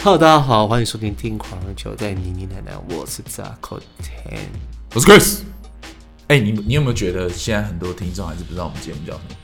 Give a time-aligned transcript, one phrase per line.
[0.00, 4.38] Hello，大家好，欢迎收听《听狂人球》在妮妮奶奶，我是杂口 Ten，
[4.94, 5.40] 我是 Chris。
[6.28, 9.34] 哎、欸，你你有没有觉得现在很多听众还是不知道我们节目叫什么？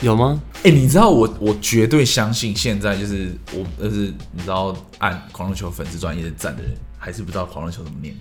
[0.00, 0.40] 有吗？
[0.54, 8.16] 哎、欸，你知道我我绝对相信现在就是我就是你知道按狂人球粉丝专页赞的人还是不知道狂人球怎么念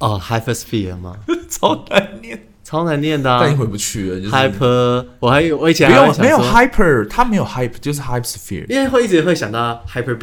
[0.00, 1.16] 哦、oh,，Hypersphere 吗？
[1.48, 2.48] 超难念。
[2.64, 4.20] 超难念的、啊，但你回不去了。
[4.20, 10.16] 就是、Hyper，我还有我以前没有没有 Hyper，它没有 Hyper，就是 Hypersphere，因为会一直会想到 Hyper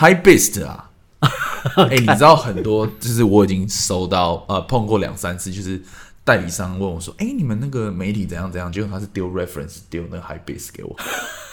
[0.00, 0.86] Beats，High Beast 啊。
[1.76, 5.78] 哎、欸，你知道很多，就是我已经收到呃碰过两三次，就是
[6.24, 10.96] 代理商问我说，哎、欸，你们那个媒体怎样怎样，结果他是丢 reference 丢那个 High Beast 给我，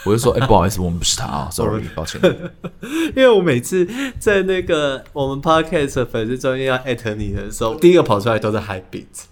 [0.05, 2.21] 我就说，哎、欸，不好意思，我们不是他啊，sorry，抱歉。
[3.13, 3.85] 因为我每次
[4.17, 9.25] 在那个我们 Podcast 的粉丝专页要艾特你的时候，第一个跑出来都是 High Beats。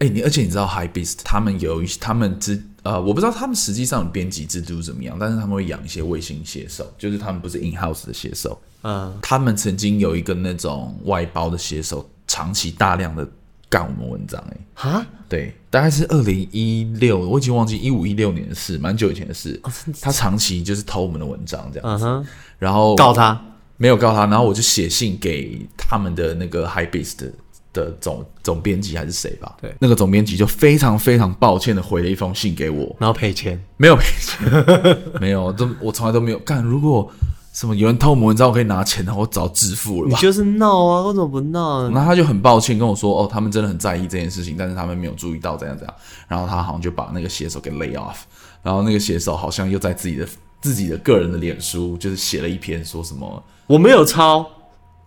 [0.00, 13.28] 哎、欸，你而且你知道 High Beast 他们有一些，他们之呃，我不知道他们实际上的编辑制度怎么样，但是他们会养一些卫星写手，就是他们不是 in house 的写手，嗯，他们曾经有一个那种外包的写手，长期大量的
[13.68, 22.26] 干我们文章、欸，哎，哈，对，大概是二零一六，我已经忘记一五一六年的事，蛮久以前的事，哦、他长期就是偷我们的文章这样子，嗯、
[22.58, 23.38] 然后告他，
[23.76, 27.32] 没有告他，然后我就写信给他们的那个 Hypebeast。
[27.72, 29.56] 的总总编辑还是谁吧？
[29.60, 33.62] 对，那个总编辑就非常非常抱歉的回了一封信给我，然后赔钱？
[33.76, 34.64] 没有赔钱，
[35.20, 36.62] 没有，都我从来都没有干。
[36.62, 37.10] 如果
[37.52, 40.16] 什么有人偷我们文章，我可以拿钱，然后我早致富了吧。
[40.16, 41.88] 你就是闹啊，为什么不闹？
[41.90, 45.94] 那他就很抱歉跟我说，哦，他们真的很在意这件事情，但是他们没有注意到怎样怎样。
[46.28, 48.16] 然后他好像就把那个写手给 lay off，
[48.62, 50.28] 然后那个写手好像又在自己的
[50.60, 54.48] 自己的个人的脸书，就是写了一篇说什么我没有抄。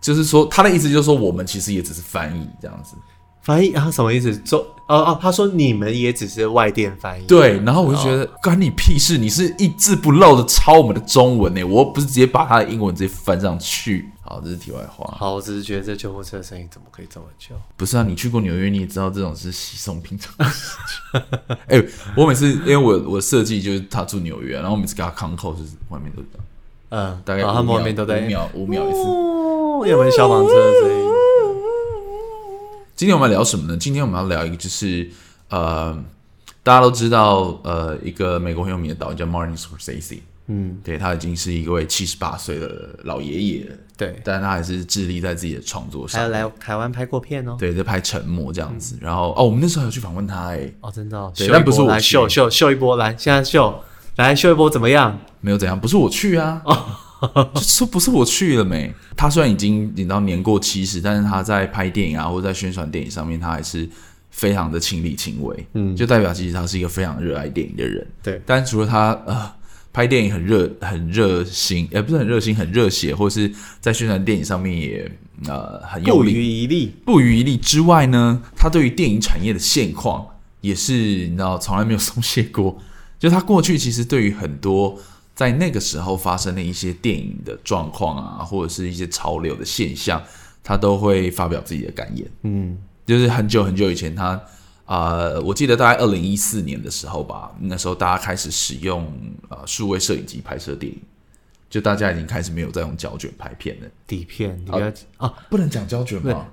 [0.01, 2.95] 就是说，他的意思就是说，我们其实也只是翻译这样子。
[3.43, 4.31] 翻译啊，什么意思？
[4.45, 7.25] 说哦哦，他说你们也只是外电翻译。
[7.25, 9.17] 对，然后我就觉得关你屁事！
[9.17, 14.07] 你是一字不漏的抄我们的中文呢，我不是直接把他的英文直接翻上去。
[14.21, 15.11] 好，这是题外话。
[15.17, 17.55] 好，我只是觉得这救护车的声音怎么可以这么久？
[17.75, 21.21] 不是啊，你去过纽约，你也知道这种是稀松平常的事情。
[21.65, 26.45] 哎、欸，我每次因为我我设计就是他住纽约，然后我每次给他 call 就是外面都这样。
[26.91, 28.99] 嗯，大概他们外面都在五秒五秒一次。
[29.89, 31.11] 有没有消防车的声音？
[32.95, 33.77] 今天我们要聊什么呢？
[33.77, 35.09] 今天我们要聊一个，就是
[35.49, 35.97] 呃，
[36.63, 40.19] 大家都知道，呃，一个美国很有名的导演叫 Martin Scorsese。
[40.47, 43.75] 嗯，对，他已经是一位七十八岁的老爷爷了。
[43.95, 46.19] 对，但是他还是致力在自己的创作上。
[46.19, 47.55] 还有来台湾拍过片哦。
[47.57, 48.97] 对，在拍《沉默》这样子。
[48.99, 50.69] 然后哦，我们那时候还有去访问他哎。
[50.81, 51.17] 哦，真的。
[51.17, 51.31] 哦。
[51.35, 52.01] 对，但不是我去。
[52.01, 53.81] 秀秀秀一波，来，现在秀，
[54.21, 55.19] 来秀一波怎么样？
[55.39, 56.61] 没有怎样，不是我去啊。
[56.65, 56.85] 哦。
[57.53, 58.91] 就说不是我去了没？
[59.15, 63.87] 他虽然已经已经年过七十，但是他在拍电影啊，或者在宣传电影上面，他还是
[64.31, 65.67] 非常的亲力亲为。
[65.73, 68.07] 嗯，就代表其实他是一个非常热爱电影的人。
[68.23, 69.51] 对，但除了他呃
[69.93, 75.11] 拍电影很热很热心，也、呃、不是很热心，很热血，或者是在宣传电影上面也
[75.47, 80.25] 呃很有不遗余力，不遗余力之外呢，他对于电影产业的现况
[80.61, 82.75] 也是你知道从来没有松懈过。
[83.21, 84.99] 就他过去其实对于很多。
[85.33, 90.21] 在那个时候发生的一些电影的状况啊，或者是一些潮流的现象，
[90.61, 92.27] 他都会发表自己的感言。
[92.43, 92.77] 嗯，
[93.07, 94.35] 就是很久很久以前他，
[94.85, 99.07] 他、呃、啊，我记得大概二零一四年的时候吧，那时候大家开始使用
[99.47, 101.01] 啊数位摄影机拍摄电影，
[101.69, 103.87] 就大家已经开始没有再用胶卷拍片了。
[104.05, 106.45] 底片，你不要啊，啊，不能讲胶卷吗？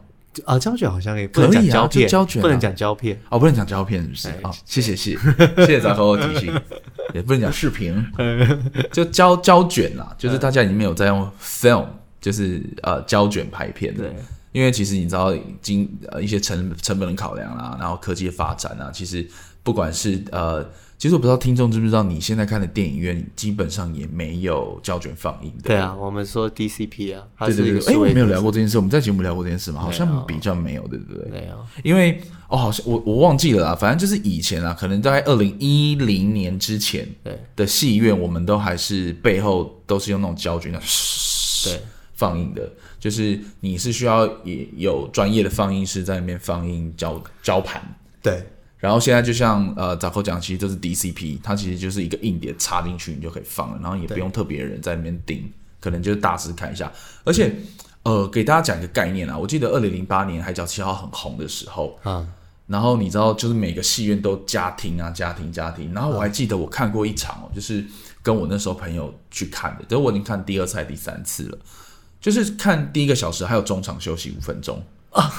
[0.45, 3.19] 啊，胶卷好像也可以啊，就胶卷不能讲胶片。
[3.29, 4.29] 哦，不能讲胶片是不是？
[4.43, 5.19] 啊，谢谢谢谢。
[5.57, 6.61] 谢谢杂哥提醒，
[7.15, 8.05] 也不能讲视频，
[8.93, 11.87] 就胶胶卷啦，就是大家已经没有在用 film，
[12.21, 13.97] 就是呃胶卷拍片。
[13.97, 14.05] 的，
[14.53, 19.27] 因为其实你知道经呃一些成成本的考量啦，然后科技的发展啊，其实
[19.63, 20.69] 不管是呃。
[20.99, 25.69] 其实我不知道听众知不知道，你现在看的电影院基本上也没有胶卷放映的。
[25.69, 27.95] 对啊，我们说 DCP 啊，对对对。
[27.95, 29.81] 哎，我没有聊过这件事，我们在节目聊过这件事吗？
[29.81, 31.31] 好像比较没有，对不对？
[31.31, 33.77] 没有，因为哦，好像我我忘记了啦。
[33.77, 37.09] 反正就是以前啊，可能在二零一零年之前
[37.55, 40.81] 的戏院，我们都还是背后都是用那种胶卷的，
[41.65, 41.81] 对，
[42.15, 42.69] 放映的，
[42.99, 47.81] 就是你是需要也有专业的放映师在那边放映胶胶盘，
[48.21, 48.45] 对。
[48.79, 56.93] 然后现在就像呃，早口讲，其实就是 DCP，它其实就是一个硬碟插进去，你就可以放了，然后也不用特别的人在那边盯，可能就是大致看一下。
[57.25, 57.53] 而且，
[58.05, 62.27] 呃，给大家讲一个概念啊，我记得二零零八年《海角七号》很红的时候，嗯，
[62.69, 65.93] 然后你知道，就是每个戏院都家庭啊，家庭，家庭。
[65.93, 67.85] 然后我还记得我看过一场哦，就是
[68.23, 71.59] 跟我那时候朋友去看的，就我已经看第二次、第三次了，
[72.21, 74.81] 就是看第一个小时还有中场休息五分钟
[75.11, 75.33] 啊。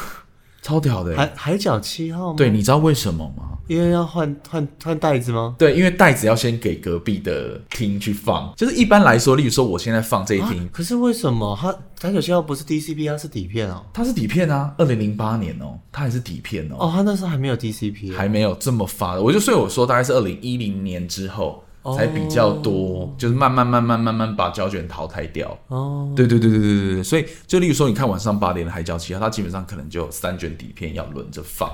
[0.61, 1.15] 超屌的。
[1.15, 2.35] 海海角七号吗？
[2.37, 3.43] 对，你知道为什么吗？
[3.67, 5.55] 因为要换换换袋子吗？
[5.59, 8.51] 对，因为袋子要先给隔壁的厅去放。
[8.57, 11.71] 就是一般来说，例如说我现在放这一厅，可是为什么它
[12.01, 13.85] 海角七号不是 DCP，它是底片哦？
[13.93, 16.77] 它是底片啊，二零零八年哦，它还是底片哦。
[16.79, 19.21] 哦，它那时候还没有 DCP，还没有这么发的。
[19.21, 21.63] 我就所以我说，大概是二零一零年之后。
[21.95, 23.09] 才比较多，oh.
[23.17, 25.49] 就是慢慢慢慢慢慢把胶卷淘汰掉。
[25.67, 26.15] 哦，oh.
[26.15, 31.69] 对对对对对对对，所以就例如说，你看晚上八点的海角七号，它基本上可能就有三卷底片要轮着放，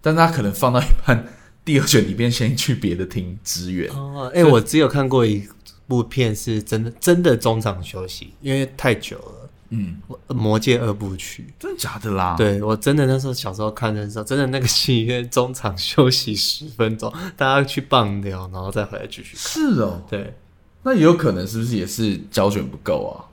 [0.00, 1.26] 但是它可能放到一半，
[1.64, 3.90] 第二卷底片先去别的厅支援。
[3.92, 5.46] 哦，哎，我只有看过一
[5.86, 9.41] 部片是真的真的中场休息，因为太久了。
[9.74, 9.96] 嗯，
[10.28, 12.34] 魔戒二部曲，真的假的啦？
[12.36, 19.36] 对，我真的那时候小时候看的时候，真的那个戏院中场休息十分钟，大家去棒掉，然后再回来继续看。
[19.36, 20.36] 是哦，对，
[20.82, 23.32] 那也有可能是不是也是胶卷不够啊？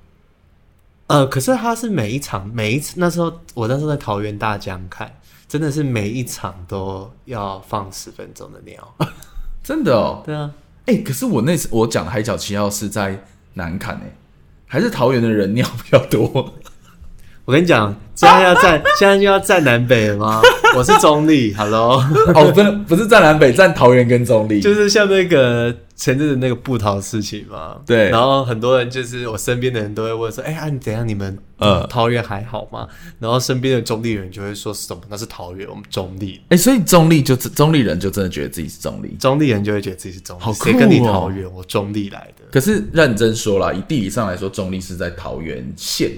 [1.08, 5.14] 呃，可是他是每一场每一次，那时候我那时候在桃园大江看，
[5.46, 8.96] 真的是每一场都要放十分钟的尿，
[9.62, 10.24] 真的哦。
[10.26, 10.54] 对啊，
[10.86, 13.22] 哎、欸，可是我那次我讲海角七号是在
[13.56, 14.16] 南崁哎。
[14.72, 16.54] 还是桃园的人尿比较多。
[17.44, 20.40] 我跟你讲，现在要站，现在就要站南北了吗？
[20.78, 21.96] 我是中立，Hello。
[22.36, 27.82] 哦，真的不是站南北，站桃园跟中立，就是像那个前阵子那个布桃事情嘛。
[27.86, 28.10] 对。
[28.10, 31.06] 然后很多人就是我身边的人都会问说：“哎、欸、呀，你怎样？
[31.06, 32.88] 你们呃桃园还好吗？”
[33.20, 35.02] 然后身边的中立人就会说：“什么？
[35.10, 40.42] 那是桃园，我们中立。”哎，所以中立就中立人就真的觉得自己是中立，中立人就会觉得自己是中立。
[40.42, 40.64] 好酷哦！
[40.64, 41.54] 谁跟你桃园？
[41.54, 42.46] 我中立来的。
[42.50, 46.12] 可是认真说啦，以地理上来说，中立是在桃园县。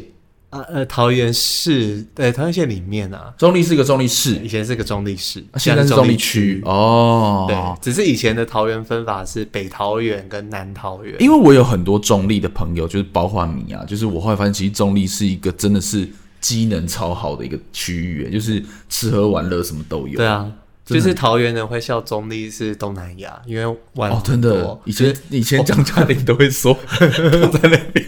[0.52, 7.46] 啊呃，桃园市对桃园县里面啊，中立是一个中立市，以前是个中立市，啊、现在是中立区哦。
[7.48, 11.16] 对，只是以前的桃园分法是北桃园跟南桃园。
[11.20, 16.08] 因为我有很多中立的朋友，就是包括你啊，就是我后来发现，其实中立是一个真的是
[16.40, 20.18] 机能超好的一个区域，就是吃喝玩乐什么都有。
[20.18, 20.52] 对啊。
[20.84, 28.06] 就是桃园人会笑中立是东南亚，因为玩哦，真的，以前以前江嘉玲都会说， 在那边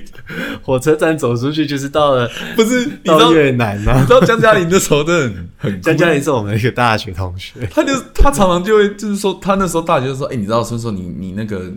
[0.64, 4.00] 火车站走出去就是到了，不是到越南吗？
[4.00, 5.22] 你知道江嘉玲那时候真的
[5.58, 11.72] 很很，江嘉玲是我们一个大学同学，他就他常常就会就是说，他那时候大学就说，哎，你知道说说你你那个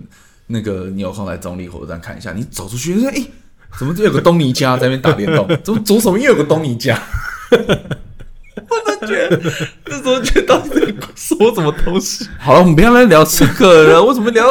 [0.46, 3.26] 那个你有空来中立火车站看一下，你走出去就说，哎，
[3.78, 5.48] 怎么就有个东尼家在那边打电动？
[5.64, 7.00] 怎么左手边又有个东尼家？
[7.50, 9.40] 我都觉得
[9.84, 12.26] 那时候觉得到底在说什么东西？
[12.38, 14.02] 好了，我们不要来聊这个了。
[14.04, 14.46] 为什么聊？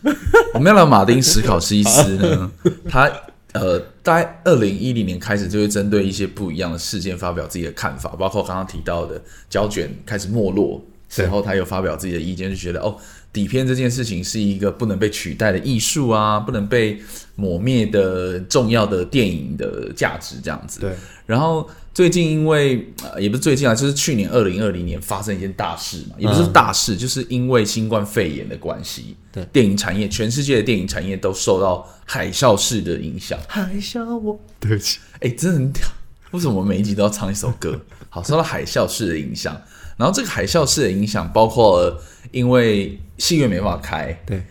[0.54, 2.50] 我们要聊马丁·史考西斯呢？
[2.88, 3.10] 他
[3.54, 10.84] 呃，大概二零一零年开始就会针对一些不一样的事件发表自己的看法，包括刚刚提到的胶卷开始没落，
[11.16, 12.96] 然后他又发表自己的意见，就觉得哦，
[13.32, 17.00] 底片这件事情是一个不能被取代的艺术啊，不能被
[17.36, 20.80] 抹灭的重要的电影的价值这样子。
[20.80, 20.92] 对，
[21.26, 21.68] 然后。
[21.94, 33.36] 最近因为呃也不是最近啊，就是去年二零二零年发生一件大事嘛，也不是大事，嗯、就是因为新冠肺炎的关系，对电影产业，全世界的电影产业都受到海啸式的影响。
[33.48, 35.82] 海啸，我对不起，哎、欸，真的很屌，
[36.30, 37.80] 为什么我每一集都要唱一首歌？
[38.08, 39.60] 好，受到海啸式的影响，
[39.96, 44.42] 然后这个海啸式的影响包括了因为戏院没办法开，对。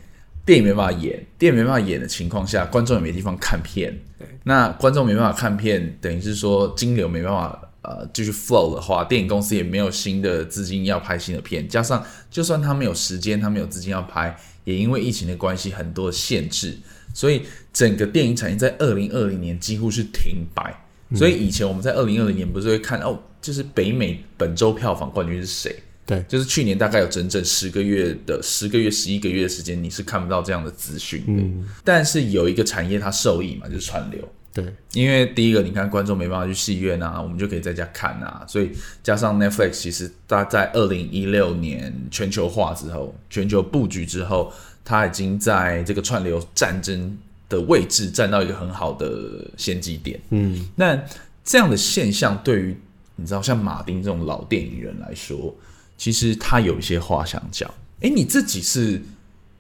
[0.46, 3.94] 电影没办法演，电影没办法演的情况下，观众也没地方看片。
[4.18, 11.68] 对那观众没办法看片，等于是说金流没办法呃继续 flow 的话，电影公司也没有新的资金要拍新的片。
[11.68, 12.02] 加上，
[12.32, 14.34] 就算他们有时间，他们有资金要拍，
[14.64, 16.78] 也因为疫情的关系，很多的限制，
[17.14, 17.42] 所以
[17.74, 20.74] 整个电影产业在二零二零年几乎是停摆。
[21.10, 25.76] 嗯、所以以前我们在二零二零年不是会看哦，就是北美本周票房冠军是谁？
[26.08, 31.44] 对，就是去年大概有整整十个月的十个月、十一个月的时间，你是看不到这样的资讯的。
[31.44, 34.28] 嗯，但是有一个产业它受益嘛，就是串流。
[34.54, 38.46] 对，因为第一个，你看观众没办法去戏院啊，我们就可以在家看啊。
[38.48, 38.72] 所以
[39.04, 44.52] 加上 Netflix，其实它在二零一六年全球化之后、全球布局之后，
[44.86, 47.16] 它已经在这个串流战争
[47.50, 50.18] 的位置站到一个很好的先机点。
[50.30, 50.98] 嗯，那
[51.44, 52.76] 这样的现象对于
[53.18, 55.54] 你知道像马丁这种老电影人来说，
[55.98, 57.70] 其实他有一些话想讲。
[58.02, 59.02] 哎，你自己是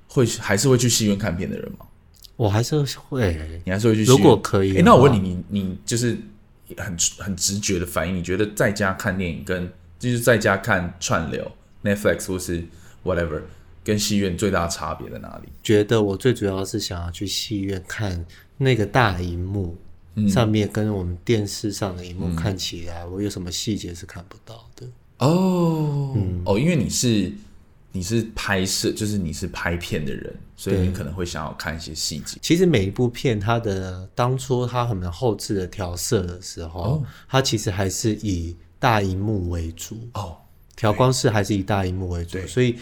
[0.07, 1.79] 会还是会去戏院看片的人吗？
[2.35, 2.77] 我还是
[3.09, 4.17] 会，你还是会去戏院。
[4.17, 6.15] 如果可以，哎，那我问你，你你就是
[6.77, 9.67] 很很直觉的反应，你觉得在家看电影跟
[9.97, 11.51] 就是在家看串流
[11.83, 12.63] Netflix 或是
[13.03, 13.41] whatever
[13.83, 15.49] 跟戏院最大的差别在哪里？
[15.63, 18.23] 觉得我最主要是想要去戏院看
[18.57, 19.75] 那个大荧幕
[20.29, 24.85] 上面跟我们电视上的荧幕看起来，我有什么细节是看不到的。
[25.19, 27.31] 哦，嗯、哦，因为你是
[27.91, 32.37] 你是拍摄，就是你是拍片的人，所以你可能会想要看一些细节。
[32.41, 40.37] 其实每一部片，它的当初它很后置的调色的时候，哦、它其实还是以大荧幕为主哦，
[40.75, 42.75] 调光室还是以大荧幕为主，所以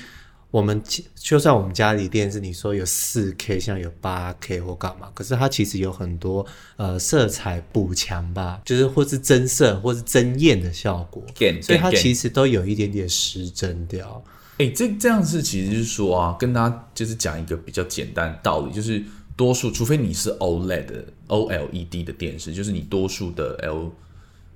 [0.55, 0.81] 我们
[1.15, 6.45] 就算我们家里电视，你说有四 K，像有八 K 或干嘛，可是它其实有很多
[6.77, 11.21] 呃色彩补强吧，就是或是增色或是增艳的效果，
[11.61, 14.23] 所以它其实都有一点点失真掉。
[14.53, 19.03] 哎、欸，这这样子其实就是说啊，跟大家就是讲一个比较简单的道理，就是
[19.35, 23.91] 多数除非你是 OLED 的 OLED 的电视，就是你多数的 L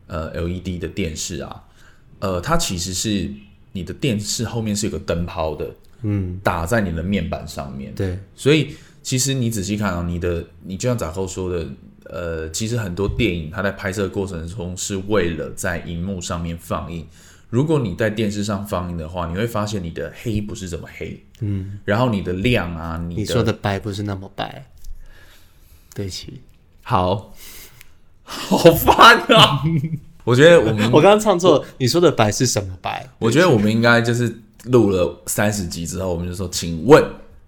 [0.08, 1.62] 呃 LED 的电视啊，
[2.20, 3.30] 呃，它其实是
[3.74, 5.70] 你的电视后面是有个灯泡的，
[6.02, 7.94] 嗯，打在你的面板上面。
[7.96, 11.68] 对，所以其实你仔细看啊，你的你就像杂扣说的，
[12.06, 17.06] 呃，其实很多电影它在拍摄过程中是为了在荧幕上面放映。
[17.50, 24.66] 如果你在电视上放映的话，你会发现你的黑不是这么黑，嗯，然后你的亮啊，你，你说的白不是那么白，
[25.96, 26.42] 对不起，
[26.84, 27.34] 好，
[28.22, 29.64] 好烦啊！
[30.26, 33.10] 我觉得我们我刚刚唱错，你说的白是什么白？
[33.18, 34.32] 我觉得我们应该就是
[34.66, 37.04] 录了三十集之后，我们就说，请问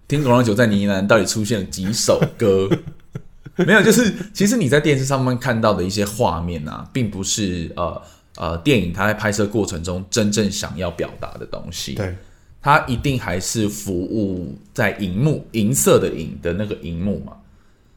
[0.06, 2.68] 听广告酒在呢喃到底出现了几首歌？
[3.56, 8.02] 没有，就是其实你在电视上面看到的一些画面啊，并不是呃。
[8.36, 12.16] 呃，电影它在拍摄过程中真正想要表达的东西，对，
[12.62, 17.34] 它一定还是服务在荧幕银色的银的那个荧幕嘛，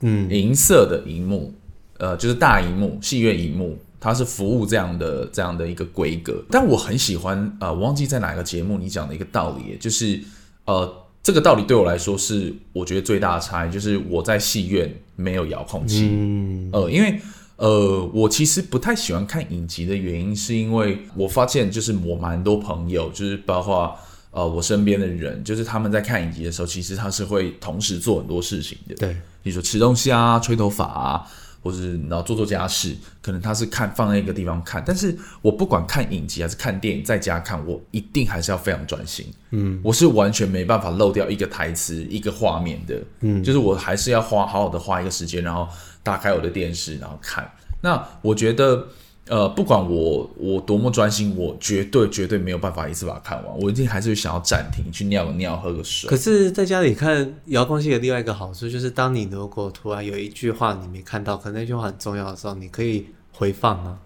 [0.02, 1.54] 嗯，银色的荧幕，
[2.00, 6.44] 呃，就是大荧幕戏院荧幕，它是服务这样的这样的一个规格。
[6.52, 10.22] 但我很喜欢，呃，我忘记在哪个节目你讲的一个道理，就是
[10.66, 17.20] 呃，这个道理对我来说是我觉得最大的差异，就是我在戏院没有遥控器，嗯，呃，因为。
[17.58, 23.98] 呃，我其实不太喜欢看影集的原因，是因为我发现，就是我蛮多朋友，就是包括
[24.32, 28.96] 呃我身边的人，就是他们在看影集的时候，其实他是会同时做很多事情的。
[28.96, 31.26] 对，比如说吃东西啊、吹头发啊，
[31.66, 34.84] 或是然后做做家事，可能他是看放在一个地方看。
[34.86, 39.26] 但是我不管看影集还是看电影，在家看，我一定还是要非常专心。
[39.50, 43.02] 嗯，我是完全没办法漏掉一个台词、一个画面的。
[43.22, 45.68] 嗯，就是我还是要花好好的花一个时间，然后。
[46.06, 47.52] 打开我的电视，然后看。
[47.82, 48.88] 那我觉得，
[49.28, 53.60] 呃，不管我我多么专心，我绝对绝对没有办法一次把它看完。
[53.60, 56.08] 我一定还是想要暂停，去尿个尿，喝个水。
[56.08, 63.98] 可是在家里看遥控器的另外一个好处，就是当你如果突然有一句话你没看到，可能那句话很重要的时候，你可以回放啊。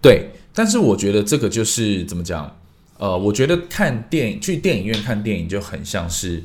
[0.00, 2.56] 对，但是我觉得这个就是怎么讲？
[2.98, 6.44] 呃，我觉得看电影，去电影院看电影就很像是。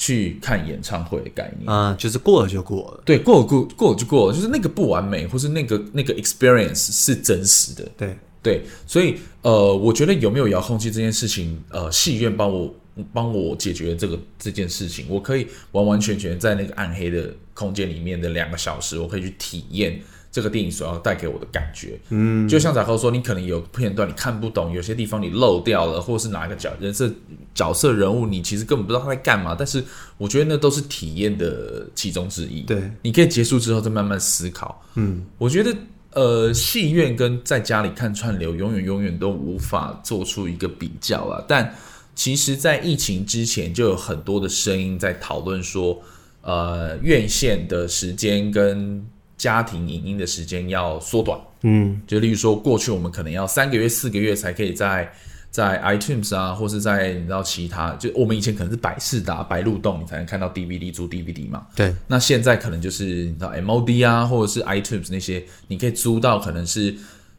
[0.00, 1.70] 去看演唱会的概念。
[1.70, 8.16] 啊，就是过了就过了，对，过了过过了就过了，就是那个不完美，或是那个那个 experience 是真实的，对。
[8.42, 12.74] 对，所以呃，我觉得有没有遥控器这件事情，呃，戏院帮我
[13.12, 20.00] 帮我解决这个这件事情，我可以完完全全在那个暗黑的空间里面的两个小时，我可以去体验。
[20.32, 27.10] 这个电影所要带给我的感觉，嗯，就像杂扣说，你可能有片段你看不懂，有些地方你漏掉了，或者是哪一个角人设
[27.54, 29.56] 角色人物，你其实根本不知道他在干嘛。
[29.58, 29.82] 但是
[30.16, 32.60] 我觉得那都是体验的其中之一。
[32.62, 34.80] 对，你可以结束之后再慢慢思考。
[34.94, 35.74] 嗯，我觉得
[36.12, 41.44] 呃，戏院跟在家里看串流，永远永远都无法做出一个比较啊。
[41.48, 41.74] 但
[42.14, 46.00] 其实，在疫情之前，就有很多的声音在讨论说，
[46.42, 49.04] 呃，院线的时间跟
[49.40, 55.10] 家庭影音的时间要缩短，嗯，就例如说，过去我们可能要三个月、四个月才可以在
[55.50, 61.66] 在 iTunes 啊，或是在你知道其他，就我们以前可能是百事达、白鹿洞，你才能看到 DVD 租 DVD 嘛。
[61.74, 66.94] 对，那现在可能就是你知道 MOD 啊，或者是 iTunes 那些，你可以租到可能是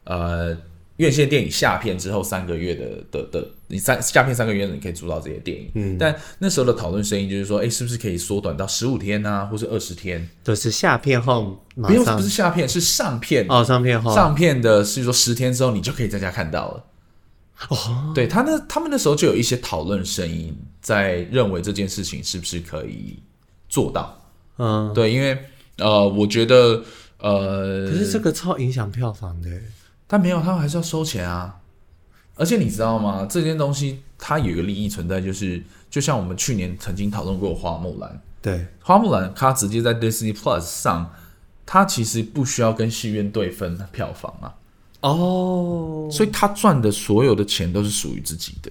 [0.05, 0.57] 呃。
[1.01, 5.71] 院线电影下片之后三个月的的的，你三下片三个月你可以租到这些电影。
[5.73, 10.29] 嗯，但那时候的讨论声音就是说，哎，是不是可以缩短到十五天啊，或是二十天？
[10.43, 16.83] 就是下片后不用，不是下片，是上片哦，上片后上片的是说十天之后你就可以在家看到了。
[17.69, 23.17] 哦，对他那他们那时候就有一些讨论声音在认为这件事情是不是可以
[23.67, 24.15] 做到？
[24.59, 25.35] 嗯，对，因为
[25.77, 26.83] 呃，我觉得
[27.17, 29.49] 呃，可是这个超影响票房的。
[30.11, 31.61] 但没有，他还是要收钱啊！
[32.35, 33.25] 而且你知道吗？
[33.29, 38.09] 这件东西它有一个利益存在，就是就像我们去年曾经讨论过《花木兰》，
[38.41, 41.13] 对，《花木兰》它直接在 Disney Plus 上，
[41.65, 44.53] 它其实不需要跟戏院对分票房啊。
[44.99, 48.69] 哦，所以他赚的所有的钱都是属于自己的。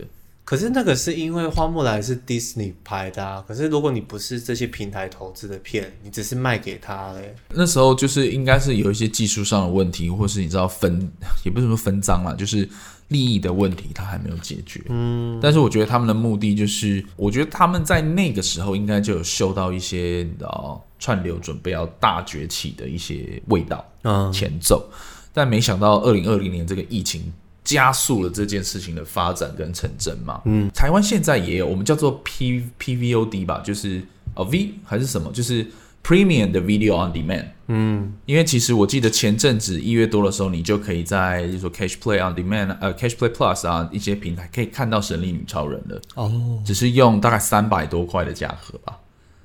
[0.51, 7.33] 可是那个是因为花木兰是 Disney 拍的啊，可是如果你不是这些平台投资的片，你只是卖给他嘞。
[7.51, 11.09] 那时候就是应该是有一些技术上的问题，或是你知道分
[11.47, 12.69] 也不是说分赃啦，就是
[13.07, 14.83] 利益的问题，他还没有解决。
[14.89, 24.85] 嗯，但是我觉得他们的目的就是，我觉得他们在那个时候应该就有嗅到一些你知道串流准备要大崛起的一些味道，嗯，前奏。
[25.33, 27.33] 但没想到二零二零年这个疫情
[27.65, 30.41] 加速了这件事情的发展跟成真嘛。
[30.45, 34.03] 嗯，台湾现在也有我们叫做 P PVOD 吧，就是
[34.35, 35.67] 呃 V 还是什么，就是
[36.03, 37.47] Premium 的 Video on Demand。
[37.69, 46.01] 嗯，因为其实我记得前阵子一月多的时候，你就可以在就是说 Catch Play on Demand 呃 Catch Play Plus 啊一些平台可以看到《神力女超人》了。
[46.17, 48.99] 哦，只是用大概三百多块的价格吧。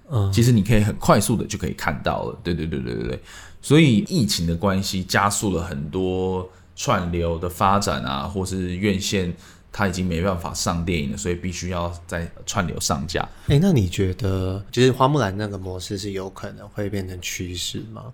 [0.10, 2.39] 嗯，其实你可以很快速的就可以看到了。
[2.43, 3.19] 对对对对对对。
[3.62, 9.34] 所以疫情的关系加速了很多串流的发展啊，或是院线
[9.72, 13.27] 它已经没办法上电影了，所以必须要在串流上架。
[13.48, 18.13] 哎，那你觉得就是花木兰那个模式是有可能会变成趋势吗？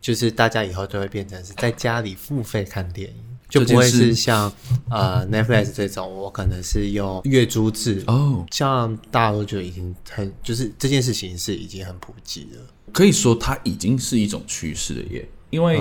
[0.00, 3.16] 就是大家以后都会变成是在家里付费看电影，
[3.48, 4.52] 就不会是像
[4.90, 12.60] 呃 Netflix 这种，我可能是用月租制哦，像大陆就已经很就是这件事情是已经很普及了。
[12.92, 15.80] 可以说它已经是一种趋势了耶，因为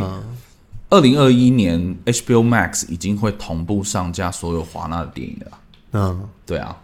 [0.94, 5.60] 二零二一年 HBO Max 已经会同步上架所有华纳的电影了。
[5.94, 6.78] 嗯，对啊，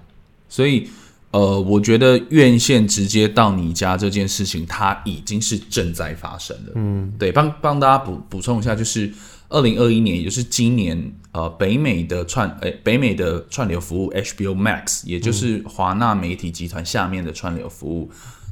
[0.50, 0.90] 所以
[1.30, 6.72] 呃，我觉得院线直接到你家这件事情，它已经是正在发生的。
[6.74, 9.14] 嗯，对，帮帮大家补补充一下，就是
[9.48, 18.10] 二零二一年，也就是今年，呃，北美的串诶、欸，北美的串流服务 HBO Max，也就是华纳媒体集团下面的串流服务。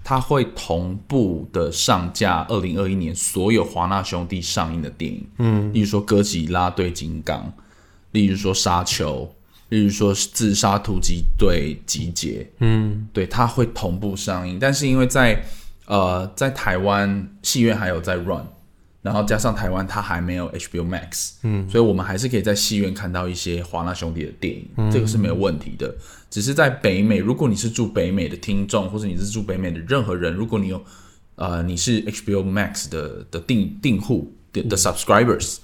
[0.10, 7.52] 它会同步的上架二零二一年所有华纳兄弟上映的电影，嗯，例如说哥吉拉对金刚，
[8.12, 9.30] 例如说沙丘，
[9.68, 15.44] 例如说自杀突击队集结，嗯，对，它会同步上映，但是因为在
[15.88, 18.48] 呃在台湾戏院还有在 run。
[19.04, 25.96] 然后加上台湾，它还没有 HBO Max，嗯，所以我们还是可以在戏院看到一些华纳兄弟的电影，嗯，这个是没有问题的。
[26.30, 30.84] 只是在北美，如果你是住北美的听众，或者你是住北美的任何人，如果你有
[31.36, 35.58] 呃你是 HBO Max 的的订订户的的 subscribers，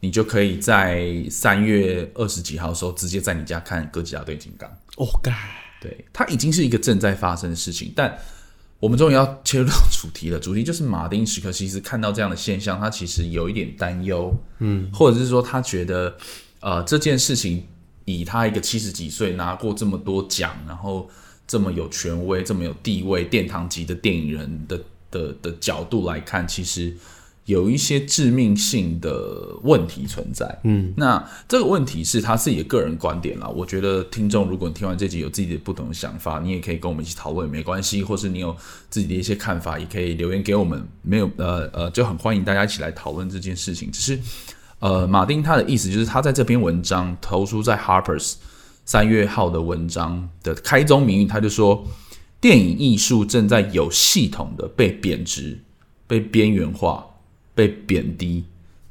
[0.00, 4.68] 你就可以在三月二十几号的时候直接在你家看《哥吉拉对金刚》。
[4.96, 5.32] 哦，该，
[5.80, 8.18] 对，它已经是一个正在发生的事情，但。
[8.80, 16.16] 我们终于要切入到主题了，主题就是马丁·史克西斯看到这样的现象，他其实有一点担忧，嗯，或者是说他觉得，
[16.60, 17.66] 呃，这件事情
[18.12, 21.08] 以他一个七十几岁拿过这么多奖，然后
[21.46, 26.96] 这么有权威、这么有地位、殿堂级的电影人的的的角度来看，其实。
[27.48, 33.48] 有一些致命性的问题存在，嗯，那这个问题是他自己的个人观点啦。
[33.48, 38.02] 我觉得听众，如果你听完这集有自己的不同的想法，你也可以跟我们一起讨论，没关系。
[38.02, 38.54] 或是你有
[38.90, 40.86] 自己的一些看法，也可以留言给我们。
[41.00, 43.90] 没有，呃呃，就很欢迎大家一起来讨论这件事情。
[43.90, 44.20] 只是，
[44.80, 48.34] 呃，马丁他的意思就是，他在这篇文章投书在 Harper's
[48.84, 51.84] 三月号的文章的开宗明义，他就说，
[52.40, 55.58] 电影艺术正在有系统的被贬值、
[56.06, 57.04] 被边缘化。
[57.58, 58.44] 被贬低，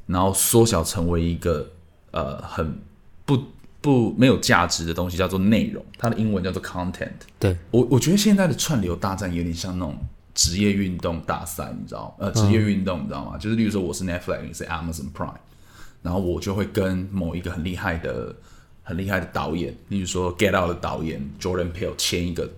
[0.04, 1.66] 然后缩小成为一个
[2.10, 2.78] 呃很
[3.24, 3.42] 不
[3.80, 5.82] 不没有价值的东西，叫做内容。
[5.96, 7.08] 它的英文叫做 content。
[7.38, 9.96] 对，我我觉得现在的串流大战有点像那种
[10.34, 12.14] 职业运动大赛，你知道？
[12.18, 13.30] 呃，职业运动你知道吗？
[13.36, 15.32] 嗯、就是例如说我是 Netflix，你是 Amazon Prime，
[16.02, 18.34] 然后我就会跟某一个很厉害的、
[18.82, 22.50] 很厉害的导演，例如说 Get Out 的导演 Jordan Peele 签一个。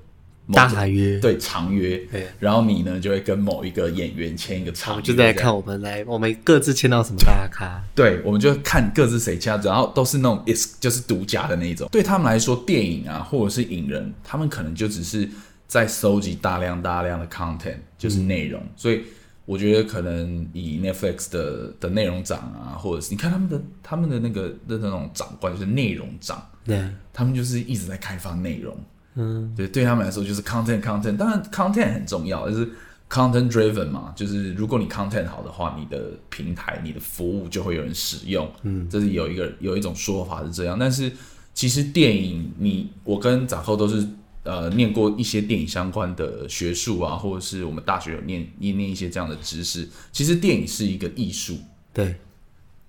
[0.53, 11.88] 大约对长约，对，然后你呢就会跟某一个演员签一个长约，就在看我们来，我们各自签到什么大咖， 对，我们就看各自谁签，然后都是那种 is 就是独家的那一种。
[11.92, 15.29] 对他们来说，电影啊或者是影人，他们可能就只是
[15.68, 18.61] 在收集大量大量的 content，就是内容。
[18.61, 19.05] 嗯、所以
[19.51, 28.77] 我觉得可能以 Netflix 的的内容长啊，或者是你看他们的他们的那个的那种长官就是内容长，对，他们就是一直在开发内容。
[29.17, 32.69] 嗯，对，对他们来说就是 content content，当然 content 很重要，就是
[33.11, 38.49] content driven 嘛，就是如果你 content 好的话，你的平台、你的服务就会有人使用。
[38.63, 41.11] 嗯，这是有一个有一种说法是这样，但是
[41.53, 44.07] 其实电影，你我跟展后都是
[44.51, 49.89] 呃念过一些电影相关的学术啊，或者是我们大学有念念念一些这样的知识。
[50.11, 51.57] 其实电影是一个艺术，
[51.93, 52.17] 对。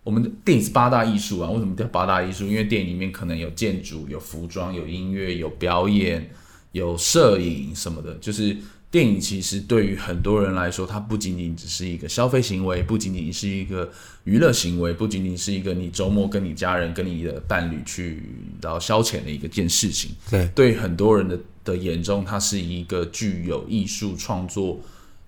[0.03, 2.47] 我们的电影是八大艺术啊，为什么叫八大艺术？
[2.47, 6.27] 因为电影里面可能有建筑、有服装、有音乐、有表演、
[6.71, 8.15] 有摄影什么的。
[8.15, 8.57] 就是
[8.91, 13.89] 电影其实对于很多人来说，它不仅仅只是一个消费行为，不仅仅是一个
[14.25, 18.21] 娱乐行为，不仅仅是一个你周末跟你家人、跟你的伴侣去
[18.61, 20.11] 然后消遣的一个件事情。
[20.29, 24.79] 对，对很多人的的眼中，它是一个具有艺术创作。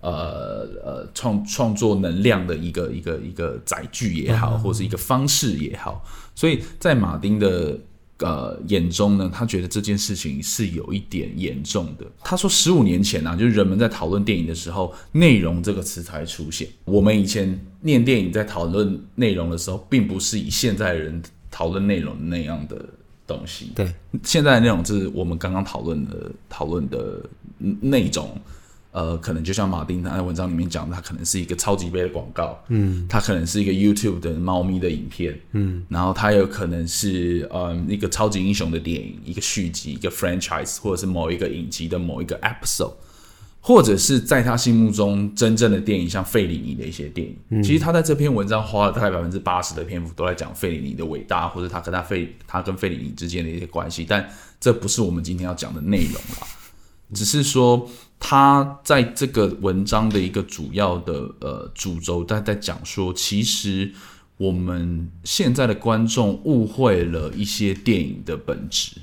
[0.06, 6.04] 呃呃，创创作能量的一个一个一个载具也好，或是一个方式也好，
[6.36, 7.80] 所以在马丁的
[8.19, 12.06] 呃眼中呢，他觉得这件事情是有一点严重的。
[12.23, 16.67] 他说，十五年前啊，就是人们在讨论电影的时候，内容这个词才出现。
[16.86, 22.86] 我们以前念电影在讨论内容的时候，并不是以现在人讨论内容那样的
[23.26, 23.71] 东西。
[23.76, 27.23] 对，现在的内容就是我们刚刚讨论的讨论的
[27.82, 28.39] 那种。
[28.93, 42.93] 呃，可能就像马丁他在文章里面讲的，他可能是一个超级杯的广告，嗯，他可能是一个 YouTube 的猫咪的影片，嗯，然后他有可能是呃一个超级英雄的电影，一个续集，一个 franchise，或者是某一个影集的某一个 episode，
[43.60, 47.36] 或者是在他心目中真正的电影，像费里尼的一些电影。
[47.49, 54.29] 嗯，其实他在这篇文章花了大概百分之八十的篇幅都在讲费里尼的伟大，或者他跟他费他跟费里尼之间的一些关系，但
[54.60, 56.47] 这不是我们今天要讲的内容啦，
[57.12, 57.89] 只是说。
[58.25, 63.91] 他在这个文章的一个主要的呃主轴，他在讲说，其实
[64.38, 68.95] 我们现在的观众误会了一些电影的本质，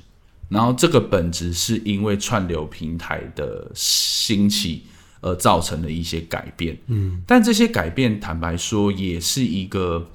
[0.49, 4.85] 然后这个本质是因为串流平台的兴起
[5.21, 6.75] 而造成的一些改变。
[6.87, 10.09] 嗯，但这些改变，坦白说，也是一个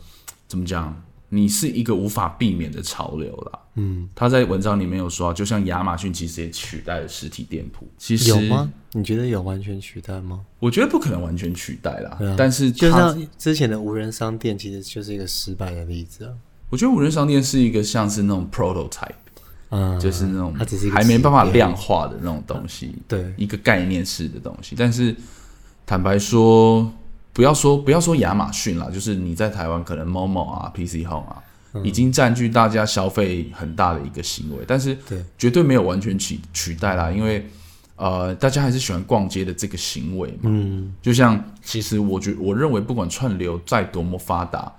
[0.48, 1.00] 怎么讲？
[1.28, 3.60] 你是一个无法避免的潮流啦。
[3.74, 7.86] 嗯，他在文章里面有说，就像亚马逊其实也取代了实体店铺。
[7.98, 8.72] 其实有吗？
[8.92, 10.40] 你觉得有完全取代吗？
[10.58, 12.10] 我觉得不可能完全取代啦。
[12.20, 16.32] 啊、但是就像之前的无人商店，其实就是一个失败的例子啊。
[16.70, 19.12] 我觉得无人商店是一个像是那种 prototype，
[19.68, 20.54] 嗯，就是那种
[20.90, 24.74] 还没办法量化的那种东西，嗯、对，一个概念式的东西。
[24.76, 25.14] 但是
[25.84, 26.90] 坦白说，
[27.36, 31.42] 不要说不要说亚马逊啦，就是你在台湾可能 Momo 啊、PC Home 啊。
[31.84, 34.96] 已经占据大家消费很大的一个行为，但是
[35.36, 37.46] 绝对没有完全取取代啦，因为
[37.96, 40.44] 呃，大家还是喜欢逛街的这个行为嘛。
[40.44, 44.72] 嗯，就像其实我觉我认为，不管串流再多么发达。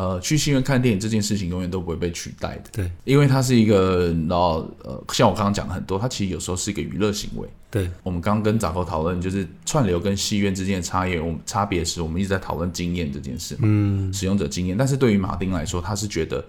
[0.00, 2.70] 呃，去戏院看电影这件事情永远都不会被取代的。
[2.72, 7.46] 对，因为它是一个，然后呃，像我刚刚讲的很多，它其实有时候是一个娱乐行为。
[7.70, 13.60] 对，我们刚刚跟杂狗讨论，就是串流跟戏院之间的差异，我们差别是我们一直在讨论经验这件事嘛。
[13.64, 14.74] 嗯，使用者经验。
[14.74, 16.42] 但是对于马丁来说，他是觉得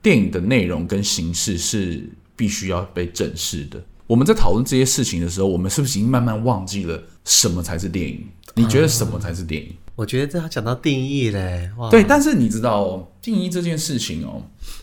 [0.00, 3.82] 电影的内容跟形式是必须要被正视的。
[4.06, 8.24] 我们在讨论这些事情的时候，我们是不是已经慢慢忘记了什么才是电影？
[8.54, 9.74] 你觉得什么才是电影？
[9.96, 14.42] 我觉得这要讲到定义嘞，对，但是你知道哦，定义这件事情哦，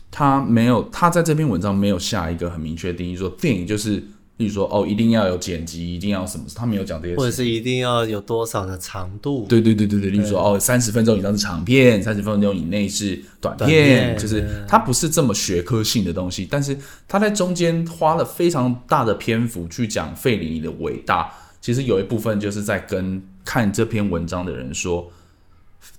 [0.10, 4.04] 他没有，他在这篇文章没有下一个很明确的定义，说电影就是，
[4.38, 16.76] 例如说哦，一定要有剪辑，一定要什么，他没有讲这些事，或者是一定要有多少的长度，对对对对对，例如说哦，三十分钟以上是长片，三十分钟以内是短片，短片就是它不是这么学科性的东西，但是
[17.08, 23.22] 他在中间花了非常大的篇幅去讲费里尼的伟大，其实有一部分就是在跟。
[23.44, 25.12] 看这篇文章的人说，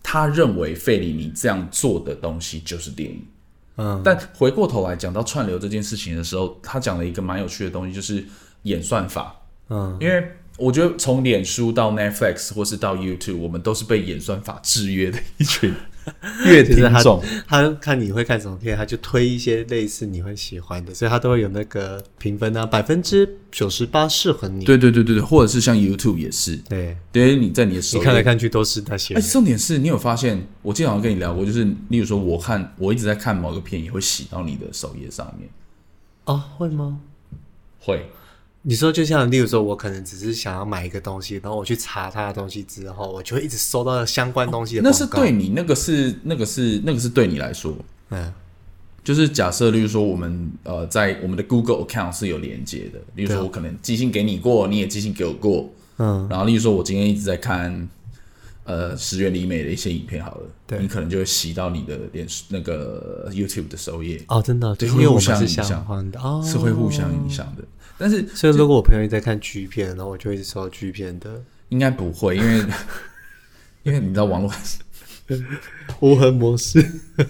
[0.02, 3.24] 他认为费里尼这样做的东西就是电影。
[3.76, 8.24] 嗯，但回过头来讲到串流这件事情的时候，他讲了一个蛮有趣的东西，就是
[8.62, 9.34] 演算法。
[9.68, 10.24] 嗯，因为
[10.56, 15.74] 我觉得从脸书到 Netflix 或是到 YouTube，我们都是被演算法制约的一群。
[16.44, 24.64] 越听众，他看你会看什么片，他就推一些类似你会喜欢的，所以他都会有那个评分啊，百分之九十八适合你。
[24.64, 29.14] 对对对对对，或者是像 YouTube 也是，对，因为你在你的手，你看来看去都是那些。
[29.14, 35.48] 哎，重点是你有发现，我经常跟你聊过，就是例如说，我看我一直在看某个片，也会洗到你的首页上面。
[36.26, 37.00] 哦，会吗？
[37.78, 38.06] 会。
[38.66, 44.80] 你说，就像例如说，我可能只是想要买一个东西，然后我去查他的东西之后，我就会一直收到相关东西。
[44.82, 47.76] 那是对你，那个是那个是那个是对你来说，
[48.08, 48.32] 嗯，
[49.04, 57.86] 就是假设，例如说，我们呃，在我们的 Google account 是有连接的，例如说，我可能寄信给你过，你也寄信给我过，嗯，然后例如说，我今天一直在看
[58.64, 64.24] 呃石原里美的一些影片，好了，对，你可能就会洗到你的脸那个 YouTube 的首页。
[64.28, 65.86] 哦，真的，对，因为互相影响
[66.22, 67.62] 哦，是会互相影响的。
[67.96, 72.64] 但是，所以如果我朋友在看 G 片，然后我就会收到 G 片的，应该不会，因为
[73.84, 74.50] 因为你知道网络
[76.00, 76.82] 无痕模式，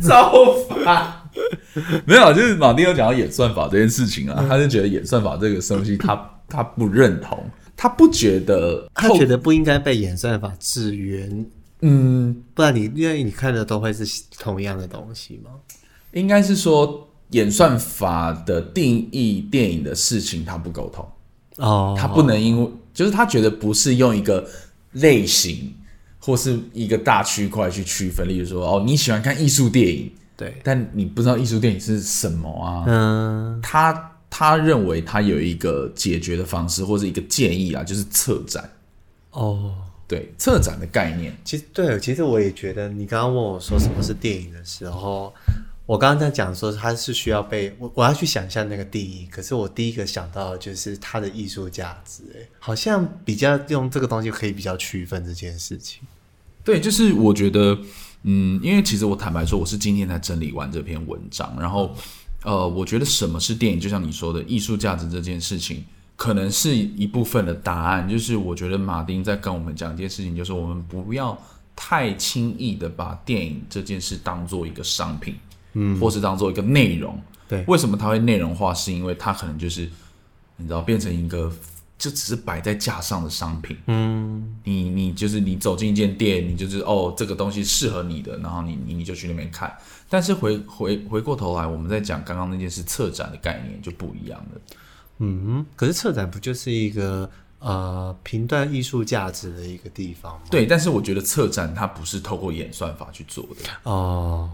[0.00, 0.32] 造
[0.68, 1.22] 反。
[2.04, 7.42] 没有，就是马丁有讲到演算法这件事情啊，嗯、他就觉得演算法这个东西他，他他不认同，
[7.76, 11.26] 他不觉得，他觉得不应该被演算法制约。
[11.80, 14.04] 嗯，不然你因为你看的都会是
[14.38, 15.50] 同样的东西吗？
[16.12, 21.06] 应该是说，演算法的定义电影的事情，他不沟通。
[21.56, 24.48] 哦，他不能因为就是他觉得不是用一个
[24.92, 25.74] 类型
[26.18, 32.84] 或是一个大区块去区分，例如说哦，你喜欢看艺术电影，对，但你不知道艺术电影是什么啊？
[32.86, 38.68] 嗯，他他认为他有一个解决的方式或者一个建议啊，就是策展。
[39.32, 39.74] 哦，
[40.08, 45.32] 对，策展的概念，其实对，其实我也觉得，你刚刚问我说什么是电影的时候。
[45.92, 56.00] 我刚刚在讲说，它是需要被我我要去想象那个定义，可是我第一个想到的就是它的艺术价值，哎，好像比较用这个东西可以比较区分这件事情。
[56.64, 57.78] 对，就是我觉得，
[58.22, 61.94] 嗯，因为其实我坦白说，我是今天才整理完这篇文章，然后
[62.42, 65.84] 呃，我觉得什么是电影，就像你说的，艺术价值这件事情，
[66.16, 68.08] 可能是一部分的答案。
[68.08, 71.38] 就是我觉得马丁在跟我们讲一件事情，就是我们不要
[71.76, 75.34] 太轻易的把电影这件事当做一个商品，
[75.74, 77.20] 嗯，或是当做一个内容。
[77.48, 78.72] 对，为什么它会内容化？
[78.74, 79.88] 是因为它可能就是
[80.56, 81.52] 你知道，变成一个。
[81.98, 89.72] 就只是摆在架上的商品，嗯，你你就是你走进一间店，你就是哦，这个东西适合你的，然后你你你就去那边看。
[90.08, 94.60] 但是回回回过头来，我们在讲刚刚那件事，策展的概念就不一样了。
[95.18, 97.30] 嗯，可是策展不就是一个
[97.60, 100.46] 呃评断艺术价值的一个地方吗？
[100.50, 104.50] 对，但是我觉得策展它不是透过演算法去做的哦。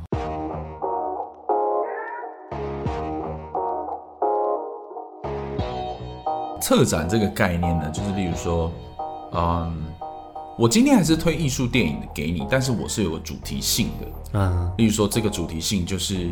[6.61, 8.73] 策展这个概念呢，就是例如说，
[9.33, 9.73] 嗯，
[10.59, 16.31] 我今天还是推艺术电影的给你，但是我是有个主题性的，嗯，例如说这个主题性就是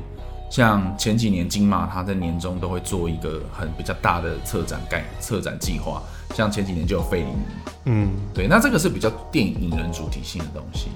[0.51, 6.03] 像前几年金马，他在年终都会做一个很比较大的策展概策展计划，
[6.35, 7.37] 像前几年就有费里尼，
[7.85, 10.89] 嗯，对，那这个是比较电影影人主题性的东西，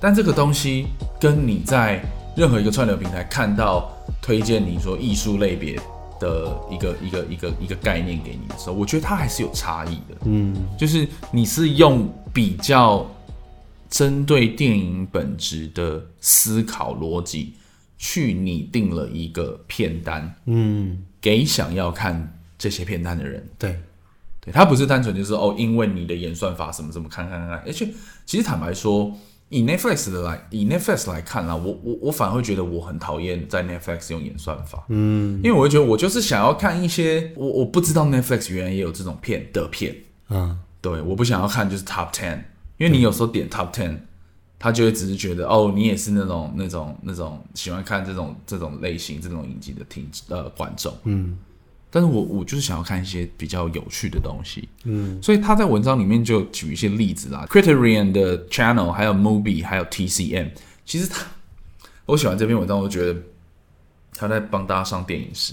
[0.00, 0.86] 但这个东西
[1.20, 2.02] 跟你在
[2.34, 3.90] 任何一个串流平台看到
[4.20, 5.78] 推荐你说艺术类别。
[6.22, 10.16] 的一个一个一个一个概念给你的时候，我觉得它还是有差异的。
[10.24, 13.04] 嗯，就是你是用比较
[13.90, 17.54] 针对电影本质的思考逻辑
[17.98, 23.44] 去拟定了一个片单，嗯，给想要看这些片单的人。
[23.58, 23.80] 对，
[24.40, 27.88] 对，它不是单纯就是哦，因为你的演算法什么什么看看看看，而且
[28.24, 29.12] 其实坦白说。
[29.52, 39.94] 以 Netflix 的来，以 Netflix 来看啦，我我我反而会觉得我很讨厌在 Netflix 用演算法，嗯，因为我会觉得我就是想要看一些我我不知道 Netflix 原来也有这种片的片，
[40.30, 42.38] 嗯，对，我不想要看就是 Top Ten，
[42.78, 43.98] 因为你有时候点 Top Ten，
[44.58, 51.38] 他就会只是觉得哦，你也是那种那种那种喜欢看这种这种类型这种影集的听呃观众，嗯。
[51.94, 60.52] 但是我我就是想要看一些比较有趣的东西，嗯，所以他在文章里面就举一些例子啦，Criterion 的 Channel，还有 Movie，还有 TCM，
[60.86, 61.26] 其实他，
[62.06, 63.20] 我喜欢这篇文章，我觉得
[64.14, 65.52] 他在帮大家上电影史。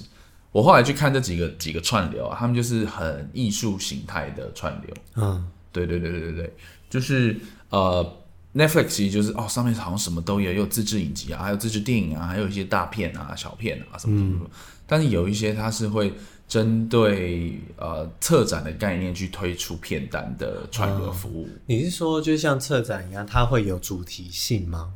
[0.54, 6.54] 我后来去看这几个几个串流啊，他们就是很艺术形态的串流，嗯，对对对对对对，
[6.90, 7.38] 就是
[7.70, 8.18] 呃
[8.56, 14.46] Netflix 其实就是哦上面好像什么都有，有自制影集啊，还有自制电影啊，还有一些大片啊、小片啊什么什么什么。
[14.46, 14.52] 嗯
[14.92, 16.12] 但是有一些它是会
[16.48, 21.46] 针对呃策展的概念去推出片单的串流服务。
[21.48, 21.60] 嗯。
[21.68, 24.94] 你是说就像策展一样，它会有主题性吗？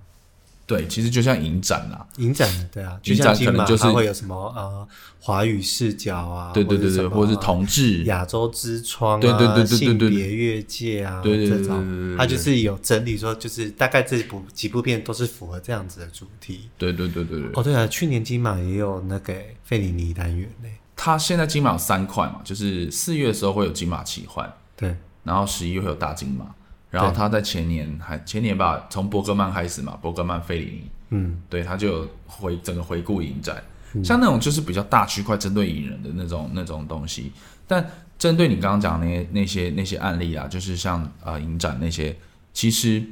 [0.77, 4.87] 对，其实就像影展啦，影展对啊，就像可能就是会有什么呃
[5.19, 16.69] 华语视角啊，对对对对，或者是同志亚洲之窗啊，对对对对对，性别越界啊，对对对，这种它就是有整理说，就是大概这部几部片都是符合这样子的主题。
[16.77, 17.49] 对对对对对。
[17.53, 19.33] 哦对啊，去年金马也有那个
[19.63, 20.69] 费里尼单元呢。
[20.95, 26.45] 他现在金马有三块嘛，就是四月的时候会有金马奇幻，对，然后十一月会有大金马。
[26.93, 37.31] 然后他在前年还前年吧，从伯格曼开始嘛，伯格曼费里尼，嗯，对，他就回整个回顾影展，嗯，像那种就是比较大区块针对影人的那种那种东西。
[37.65, 37.83] 但
[38.19, 42.15] 针对你刚刚讲的那些那些那些案例啊，就是像呃影展那些，
[42.53, 43.03] 其实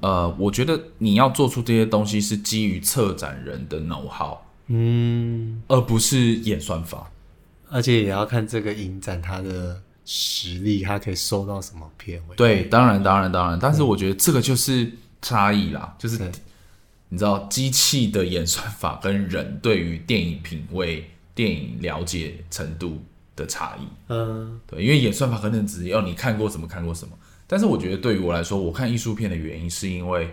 [0.00, 7.08] 呃，我觉得你要做出这些东西是基于策展人的 know-how，嗯，而不是演算法，
[7.68, 9.80] 而且也要看这个影展它的。
[10.04, 12.20] 实力，他可以收到什么片？
[12.36, 13.58] 对，当然，当然，当然。
[13.60, 14.90] 但是我觉得这个就是
[15.22, 16.18] 差异啦，就是
[17.08, 23.02] 你知道，机器的演算法跟人对于电影品味、电影了解程度
[23.36, 23.82] 的差异。
[24.08, 27.16] 嗯，对，因为演算法可能只要你看过什么，看过什么。
[27.46, 30.32] 但是我觉得对于我来说，我看艺术片的原因是因为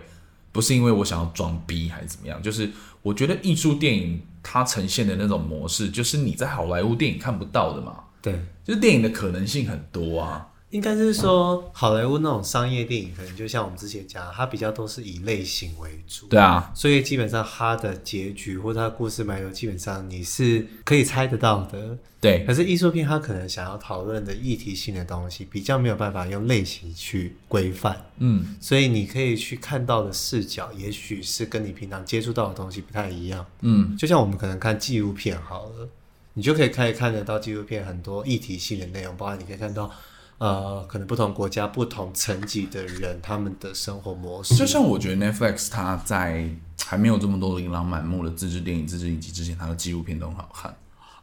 [0.52, 2.70] 不是因为我想要装逼还是怎么样，就是
[3.02, 8.04] 我觉得艺术电影它呈现的那种模式，就是你在好莱坞电影看不到的嘛。
[8.20, 10.48] 对，就是电影的可能性很多啊。
[10.70, 16.26] 应该是说，好莱坞那种商业电影，可能就像我们之前讲，它比较都是以类型为主。
[16.26, 21.96] 对啊，所以基本上它的结局或者它的故事脉络，基本上你是可以猜得到的。
[22.20, 28.04] 对，可是艺术片它可能想要讨论的议题性的东西，比较没有办法用类型去规范。
[28.18, 33.46] 嗯，所以你可以去看到的视角，也许是跟你平常接触到的东西不太一样。
[33.62, 35.88] 嗯，就像我们可能看纪录片好了。
[36.38, 39.90] 你就可以可以看得到纪录片很多议题性的内容，包括你可以看到，
[40.38, 44.54] 呃，可能不同国家、不同层级的人他们的生活模式。
[44.54, 46.48] 就像我觉得 Netflix 它在
[46.84, 50.72] 还没有这么多琳琅满目的自制电影、自制影集之前，它的纪录片都很好看。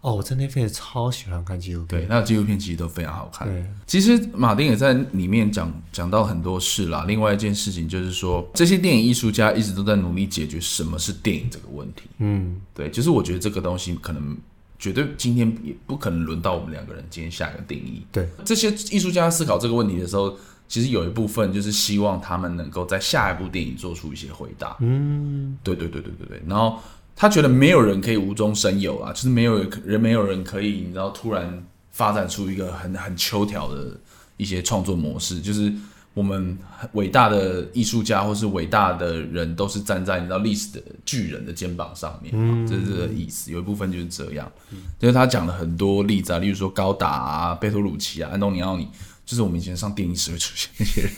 [0.01, 3.47] 哦，我在那边超喜欢看纪录片，对，那纪录片其实都非常好看。
[3.47, 7.06] 对，其实马丁也在里面讲讲到很多事啦。
[7.08, 12.04] 另外一件事情就是说，这些电影艺术家一直都在努力解决什么是电影这个问题。
[12.17, 14.38] 嗯，对，就是我觉得这个东西可能
[14.77, 18.05] 绝对今天也不可能轮到我们两个人今天下一个定义。
[18.11, 24.75] 对，这些艺术家思考这个问题的时候，其实有一部分就是希望他们能够在下一部电影做出一些回答。
[24.79, 26.79] 嗯，对对对对对对，然后。
[27.17, 33.97] 他觉得没有人可以无中生有啊，就是没有人，没有人可以，你知道，突然发展出一个很很秋条的
[34.35, 35.39] 一些创作模式。
[35.39, 35.71] 就是
[36.15, 36.58] 我们
[36.93, 43.51] 伟大的艺术家或是伟大的人，都是站在你知道历史的巨人的肩膀上面，嗯，这是这个意思。
[43.51, 48.88] 有一部分就是这样，嗯，就是他讲了很多例子啊，例如说高达啊、贝托鲁奇啊、安东尼奥尼，
[49.25, 51.12] 就是我们以前上电影史会出现那些人，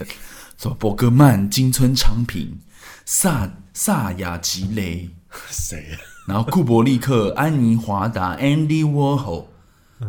[0.58, 2.58] 什么伯格曼、金村昌平、
[3.06, 5.10] 萨萨亚吉雷。
[5.52, 6.00] 谁、啊？
[6.28, 9.48] 然后库伯利克、安妮华达、Andy Warhol，、嗯、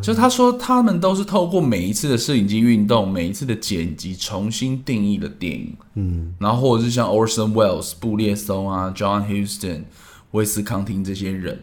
[0.03, 5.75] 就他说他们都是透过每一次的摄影机运动、每一次的剪辑，重新定义了电影。
[5.95, 9.85] 嗯，然后或者是像 Orson Welles、布列松啊、John Huston、
[10.33, 11.59] 威斯康汀这些人，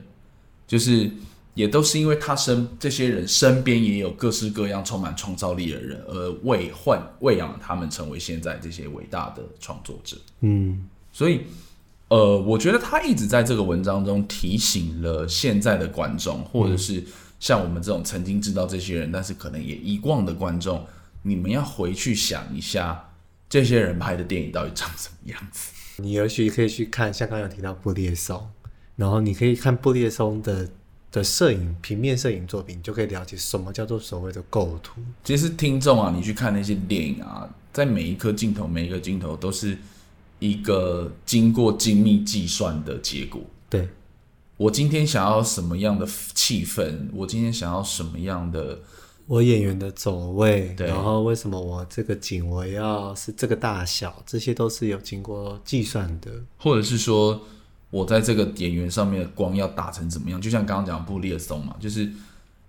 [0.68, 1.12] 就是
[1.54, 10.18] 也都是因为他身这些人身边也有各式各样充满创造力的人，而喂唤喂养他们成为现在这些伟大的创作者。
[10.42, 11.42] 嗯，所以。
[12.08, 17.04] 呃，我觉得他一直在这个文章中提醒了现在的观众，或者是
[17.39, 20.86] 像我们这种曾经知道这些人，但是可能也遗忘的观众，
[21.21, 23.12] 你们要回去想一下，
[23.50, 25.71] 这些人拍的电影到底长什么样子。
[25.98, 28.48] 你也许可以去看，像刚刚有提到布列松，
[28.95, 30.69] 然后你可以看布列松的
[31.12, 35.02] 的摄影平面摄影作品，你就可以了解什么叫做所谓的构图。
[35.24, 39.78] 其实听众啊，你去看那些电影啊，在每一颗镜头，每一个镜头都是。
[40.39, 43.41] 一个经过精密计算的结果。
[43.69, 43.88] 对，
[44.58, 47.08] 我今天想要什么样的气氛？
[47.13, 48.80] 我今天想要什么样的？
[49.28, 54.22] 我演员的走位，然后为什么我这个景我要是这个大小？
[54.26, 56.32] 这些都是有经过计算的。
[56.58, 57.41] 或者是说，
[57.89, 60.39] 我在这个演员上面的光要打成怎么样？
[60.39, 62.12] 就像刚刚讲布列松嘛，就是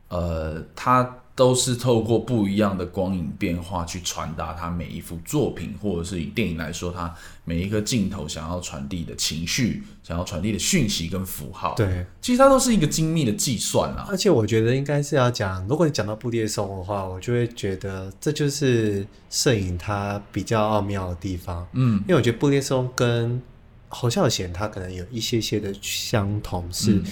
[0.08, 1.18] 呃，他。
[1.36, 11.74] 都是透过不一样的光影变化去传达他每一幅作品，或者是以电影来说，他每一个镜头想要传递的情绪、想要传递的讯息跟符号。
[11.76, 14.06] 对，其实它都是一个精密的计算啊。
[14.08, 21.68] 而且我觉得应该是要讲，如果你讲到布列松的话，我就会觉得这就是摄影它比较奥妙的地方。
[21.74, 23.42] 嗯，因为我觉得布列松跟
[23.90, 26.92] 侯孝贤他可能有一些些的相同是。
[26.92, 27.04] 嗯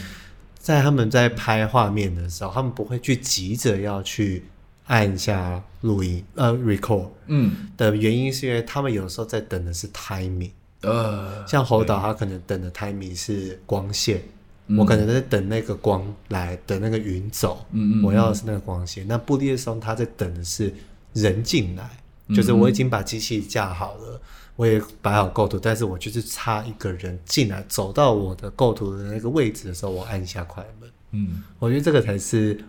[0.65, 4.43] 在他们在拍画面的时候，他们不会去急着要去
[4.87, 7.69] 按下录音呃 record，嗯。
[7.77, 14.23] 的原因是因为他们有时候在等的是 timing，呃，像侯导他可能等的 timing 是光线，
[14.69, 18.03] 嗯、我可能在等那个光来等那个云走，嗯，嗯，嗯。
[18.03, 19.07] 我要的是那个光线。
[19.07, 20.73] 那布列松他在等的是
[21.13, 21.91] 人进来，
[22.35, 24.19] 就是我已经把机器架好了。
[24.57, 30.91] 我也摆好构图，但是我就是差一个人进来，走到我的构图的那个位置的时候，我按一下快门。
[31.11, 32.65] 嗯，我觉得这个才是，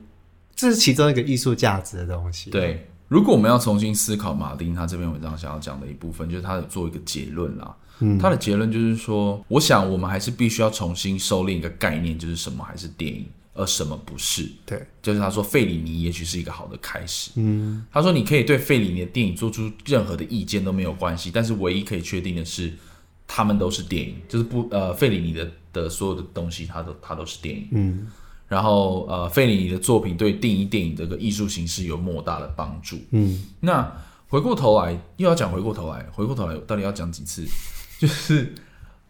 [0.56, 2.50] 这是其中一个艺术价值的东西。
[2.50, 7.76] 对，如果我们要重新思考马丁他这篇文章想要讲的一部分，就是他有做一个结论啦。
[8.00, 13.28] 嗯，他的结论就是说，我想我们还是必须要重新收敛一个概念，就是什么还是电影。
[13.58, 14.46] 而什么不是？
[14.66, 17.32] 对，就是他说费里尼也许是一个好的开始。
[17.36, 22.74] 嗯，他说你可以对费里尼的电影做出任何的意见都没有关系，但是唯一可以确定的是，
[23.26, 27.70] 他们都是电影，就是不呃费里尼的的所有的东西，他都他都是电影。
[27.72, 28.08] 嗯，
[28.50, 33.00] 然后呃费里尼的作品对定义电影这个艺术形式有莫大的帮助。
[33.12, 33.90] 嗯，那
[34.28, 37.46] 回过头来又要讲回过头来，回过头来到底要讲几次？
[37.98, 38.54] 就是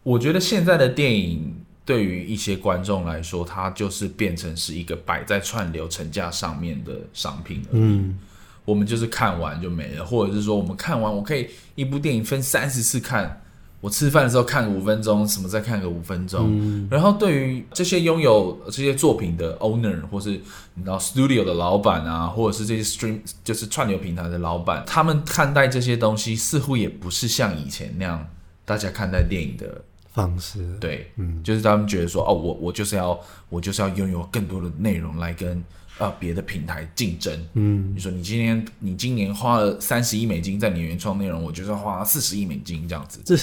[0.04, 1.52] 我觉得现在的电影。
[1.86, 7.80] 对于一些观众来说，它就是变成是一个摆在串流成架上面的商品而已。
[7.80, 8.18] 嗯，
[8.64, 13.40] 我们就是看完就没了，或者是说我们看完，我可以一部电影分三十次看。
[13.82, 16.48] 我吃饭的时候看个五分钟，什么再看个五分钟。
[16.50, 20.30] 嗯，然后对于这些拥有这些作品的 owner，或是
[20.74, 28.26] 你知道 studio 的老板啊，或者是这些 stream 就是串流平台的老板，他们看待这些东西似乎也不是像以前那样
[28.64, 29.84] 大家看待电影的。
[30.16, 30.58] 方式。
[30.80, 33.16] 对，嗯，就是他们觉得说，哦，我我就是要
[33.48, 35.62] 我就是要拥有更多的内容来跟
[35.98, 43.36] 啊别的平台竞争，嗯，你说你今天你今年花了三十亿美金在你原创内容，我就是要花四十亿美金这样子，这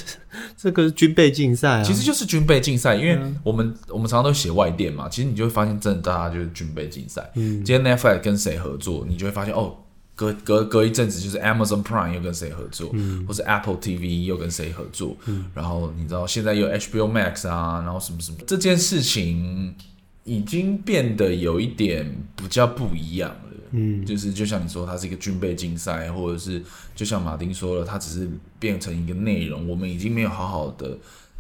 [0.58, 9.78] 这个是军备竞赛啊，其实就是军备竞赛，因为我们、嗯、我们常常都写外电嘛，其实你就会发现，真的大家就是军备竞赛，嗯，今天 Netflix 跟谁合作，你就会发现哦。
[10.16, 19.76] 隔隔隔一阵子，就是 Amazon Prime 又跟谁合作，嗯，或是 Apple TV 又跟谁合作，嗯，然后你知道现在有 HBO Max 啊，然后什么什么这件事情，
[20.24, 23.38] 已经变得有一点比较不一样了。
[23.72, 26.64] 嗯，就是就像你说，它是一个军备竞赛，或者是
[26.96, 30.96] 就像马丁说了，它只是变成一个内容，我们已经没有好好的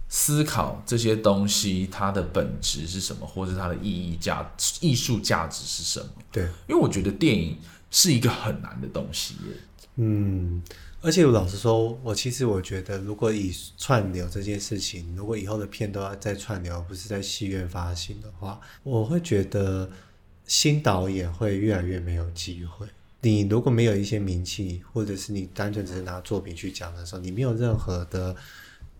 [0.09, 4.51] 思考这些东西它的本质是什么，或者它的意义价
[4.82, 6.07] 艺术价值是什么。
[6.32, 7.55] 对，因为我觉得电影
[7.94, 9.36] 是一个很难的东西。
[9.96, 10.62] 嗯。
[11.06, 19.91] 而且我老实说，我其实我觉得，如果以串流这件事情，如果以后的片都要在串流，不是在戏院发行的话，我会觉得
[20.48, 22.88] 新导演会越来越没有机会。
[23.20, 28.34] 你如果没有一些名气，或者是你单纯只是拿作品去讲的时候，你没有任何的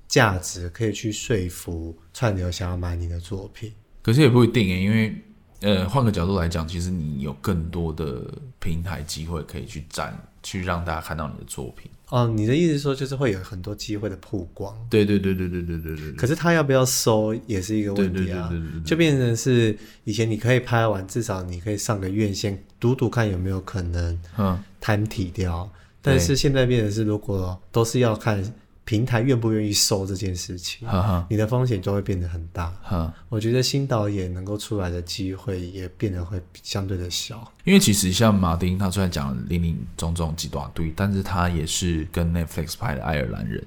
[0.06, 3.72] 价值可以去说服串流想要买你的作品。
[4.02, 5.16] 可是也不一定诶，因为
[5.64, 8.22] 呃，换个角度来讲，其实你有更多的
[8.59, 10.16] 平台机会可以去展。
[10.45, 14.76] 去让大家看到你的作品哦，你的意思说就是会有很多机会的曝光？
[14.89, 16.11] 对对对对对对对对。
[16.18, 18.51] 可是他要不要收也是一个问题啊，
[18.84, 28.43] 就变成是以前你可以拍完，至少你可以上个院线读读看有没有可能嗯摊体掉，嗯、但是现在变成是如果都是要看。
[28.86, 32.73] 平台愿不愿意收这件事情，呵呵你的风险就会变得很大。
[32.84, 37.49] 呵我觉得新导演能够出来的机会也变得会相对的小。
[37.63, 43.65] 因为其实像马丁，他虽然讲了林林总总几大堆，但是他也是跟 Netflix 拍的爱尔兰人。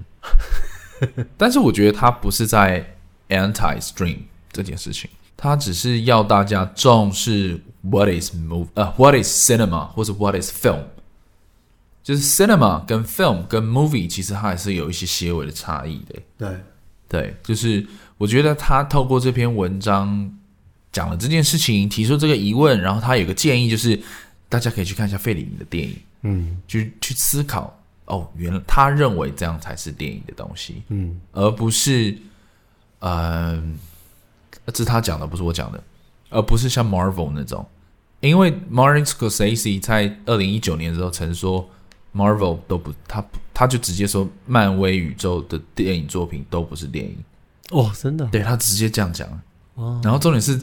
[1.39, 2.85] 但是我觉得他不是在
[3.29, 4.19] anti-stream
[4.53, 10.83] 这件事情，他只是要大家重视 what is move 呃、uh, what is cinema 或者 what is film。
[12.07, 16.15] 就是 cinema 跟 film 跟 movie，其实它还是有一些些微的差异的。
[16.39, 16.57] 对，
[17.09, 17.85] 对，就是
[18.17, 20.33] 我觉得他透过这篇文章
[20.93, 24.01] 讲了这件事情，提出这个疑问，然后他有个建议，就是
[24.49, 32.17] 大家可以去看一下费里尼的电影，嗯，去去思考哦，原来他认为这样才是电影的东西，嗯，而不是，
[33.01, 33.61] 呃，
[34.67, 35.83] 这是他讲的，不是我讲的，
[36.31, 37.67] 而不是像 Marvel 那种，
[38.21, 41.69] 因为 Martin Scorsese 在二零一九年的时候曾说。
[42.17, 47.15] Marvel 都不，他他就直接说，漫威宇宙的电影作品都不是电影
[47.71, 49.29] 哦，真的，对他直接这样讲
[49.75, 50.01] 哦。
[50.03, 50.59] 然后重点是，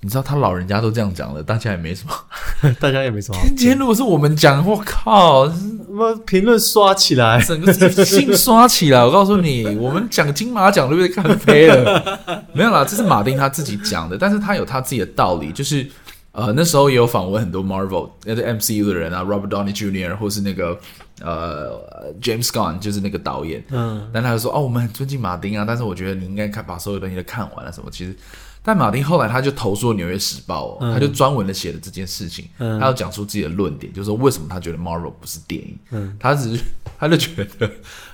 [0.00, 2.12] 你知道他老人家都这样讲了，大家也没什么，
[2.80, 3.38] 大家也没什么。
[3.56, 7.72] 今天如果是我们讲，我靠，什么评论刷起来，整个
[8.04, 9.04] 信刷起来。
[9.04, 12.20] 我告诉你，我们讲金马奖都被看飞了。
[12.52, 15.88] 没有啦，这是马丁他自己讲的，但是他有他自己的道理，就是。
[16.32, 20.16] 呃，那时候也有访问很多 Marvel 那个 MCU 的人啊，Robert Downey Jr.
[20.16, 20.80] 或是那个
[21.20, 23.62] 呃 James Gunn，就是那个导演。
[23.68, 27.90] 嗯，但他就说哦，我们很尊敬马丁啊，但是我觉得你应该看把所有东西都看完了什么。
[27.90, 28.16] 其实，
[28.62, 35.78] 但马丁后来他就投诉了《纽约时报》哦，嗯，他就专门的写了这件事情，嗯，他要讲出自己的论点，就是说为什么他觉得 Marvel 不是电影。
[35.90, 36.64] 嗯，他只是
[36.98, 37.70] 他就觉得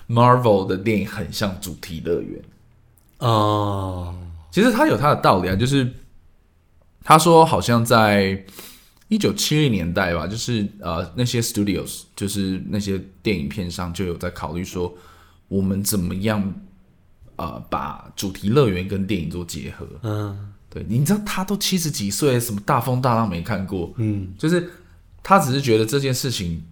[0.09, 2.43] Marvel 的电影很像主题乐园。
[3.19, 4.13] 哦，
[4.51, 5.89] 其实他有他的道理啊，就是。
[7.09, 8.45] 他说，好像在
[9.09, 14.95] 一九七零年代吧，就是呃，那些 studios，就是那些电影片上就有在考虑说，
[15.49, 16.53] 我们怎么样
[17.37, 19.89] 呃，把主题乐园跟电影做结合。
[20.03, 23.91] 嗯，对，你知道他都七十几岁，什么大风大浪没看过。
[23.97, 24.71] 嗯，就是
[25.23, 26.63] 他只是觉得这件事情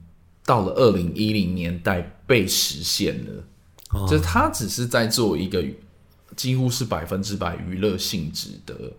[0.44, 3.44] 到了二零一零年代被实现了，
[3.92, 5.64] 哦，就是他只是在做一个
[6.36, 8.92] 几乎是百分之百娱乐性质的。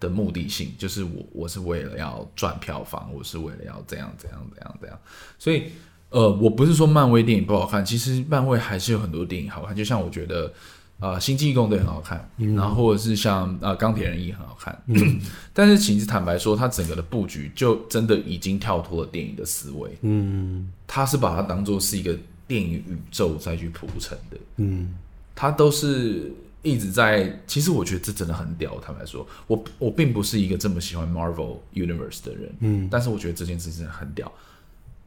[0.00, 4.98] 的目的性就是我，我是为了要赚票房，我是为了要怎样怎样怎样怎样。
[5.38, 5.64] 所以，
[6.10, 9.74] 呃，我不是说漫威电影不好看，其实漫威还是有很多电影好看。
[9.74, 10.52] 就像我觉得，
[11.00, 14.80] 呃，《星际异攻队》很好看，嗯、然后或者是像啊《钢铁人也》很好看。
[14.86, 15.20] 嗯、
[15.52, 19.90] 但是其实坦白说，它整个的布局就真的已经跳脱了电影的思维。
[20.02, 24.36] 嗯，它是把它当做是一个电影宇宙再去铺陈的。
[24.58, 24.94] 嗯，
[25.34, 26.32] 它都是。
[26.62, 28.78] 一直在，其实我觉得这真的很屌。
[28.80, 34.30] 坦白说，我我并不是一个这么喜欢 Marvel Universe 的人，嗯，但是我觉得这件事真的很屌。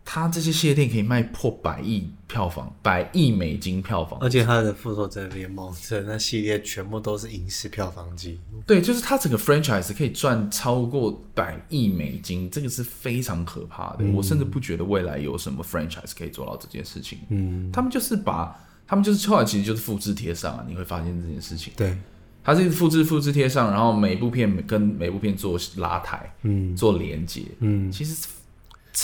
[0.03, 8.61] 他这些系列电影可以卖破百亿票房，百亿美金票房，而且他的复仇者联盟这那系列全部都是影视票房纪录。
[8.65, 13.97] 对，就是他整个 franchise 可以赚超过百亿美金，这个是非常可怕的。
[13.99, 17.19] 嗯，我甚至不觉得未来有什么 franchise 可以做到这件事情。
[17.29, 18.59] 嗯，他们就是把。
[18.91, 21.71] 他们就是后来其实就是复制贴上啊，你会发现这件事情。
[21.77, 21.97] 对，
[22.43, 28.27] 它是复制复制贴上，然后每部片跟每部片做拉抬，嗯，做连接，嗯，其实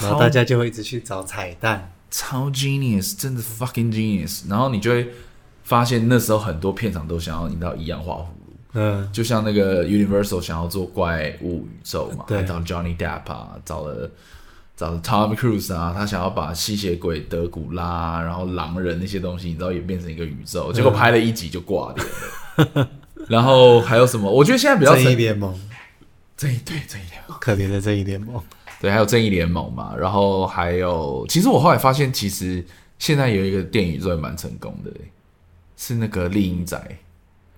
[0.01, 4.49] 然后大家就会一直去找彩蛋，超 genius，真的 fucking genius。
[4.49, 5.07] 然后你就会
[5.63, 14.11] 发现那时候很多片场都想要引到一样画葫芦，嗯，就像那个 Universal 想要做怪物宇宙嘛，对，找 Johnny Depp 啊，找了。
[14.77, 22.05] 找 Tom Cruise 啊，他想要把吸血鬼、德古拉，然后狼人那些东西，你知道也变成一个宇宙，结果拍了一集就挂掉
[22.75, 22.87] 了。
[23.27, 24.31] 然后还有什么？
[24.31, 25.59] 我觉得现在比较正义联盟，
[26.37, 28.39] 正义对正义联盟，可怜的正义联盟。
[28.79, 32.63] 对，还有正义联盟嘛，然后还有，其实我后来发现，其实
[32.99, 34.91] 现在有一个电影做的蛮成功的，
[35.75, 36.77] 是那个《丽英仔》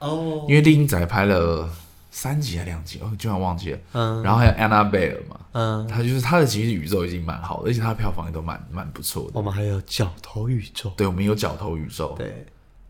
[0.08, 1.70] 哦，因为《丽英仔》拍了
[2.12, 3.80] 三集还两集，哦，居然忘记了。
[3.94, 9.32] 嗯，然后还有 Annabelle 嘛，嗯，他就是他的其实宇宙已经蛮好的，而且他的票房也都蛮蛮不错的。
[9.34, 12.46] 我们还有角头宇宙，对，我们有角头宇宙，对。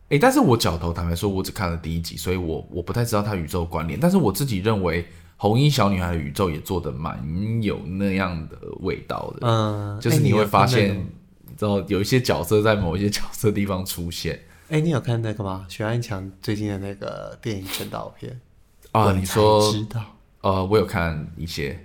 [0.10, 5.06] 哎，但是我角头坦白说，我只看了第一集，所以我我不太知道他宇宙关联，但是我自己认为。
[5.42, 7.18] 红衣小女孩的宇宙也做的蛮
[7.64, 10.98] 有那样的味道的，嗯，就是你会发现，
[11.48, 14.38] 你知道有一些角色在某一些角色地方出现。
[14.68, 15.66] 哎，你有看那个吗？
[15.70, 18.38] 许安强最近的那个电影宣导片
[18.92, 19.12] 啊？
[19.14, 20.02] 你说知道？
[20.42, 21.80] 呃，我有看一些。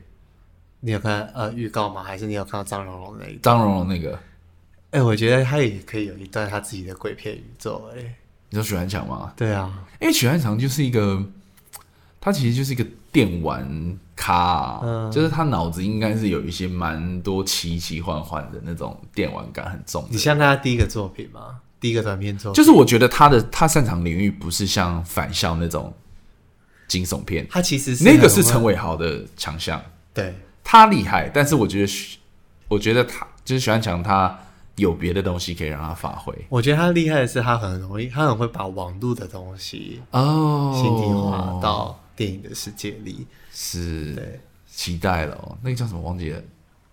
[0.80, 2.02] 你有看呃预告吗？
[2.02, 4.18] 还是你有看到张荣荣那一张荣荣那个？
[4.90, 7.90] 哎，我觉得他也可以有一段他自己的鬼片宇宙。
[7.94, 8.14] 哎，
[8.50, 9.32] 你说许鞍强吗？
[9.36, 11.22] 对啊，因为许鞍强就是一个。
[12.20, 12.82] 他其实就是一个
[13.12, 20.02] 电玩咖，啊，嗯，就是他脑子应该是有一些蛮多奇奇幻幻的那种电玩感很重。
[20.10, 21.60] 你像他第一个作品吗？
[21.78, 25.92] 第一个短片作品，就是我觉得他的他擅长领域不是像返校那种
[26.88, 29.82] 惊悚片，他其实是那个是陈伟豪的强项，
[30.12, 31.92] 对，他厉害，但是我觉得
[32.68, 34.38] 我觉得他就是许安强，他
[34.76, 36.34] 有别的东西可以让他发挥。
[36.48, 42.00] 我觉得他厉害的是他很容易，他很会把网络的东西哦心底化到。
[42.16, 46.40] 电影的世界里是对期待了哦，那个叫什么忘记了？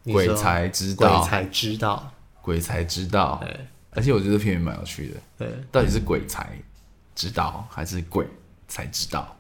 [0.05, 2.11] 鬼才知道，鬼才知道，
[2.41, 3.39] 鬼才知道。
[3.39, 3.59] 对，
[3.91, 5.17] 而且我觉得片名蛮有趣的。
[5.37, 6.57] 对，到底是鬼才
[7.13, 8.25] 知道还是鬼
[8.67, 9.37] 才知道？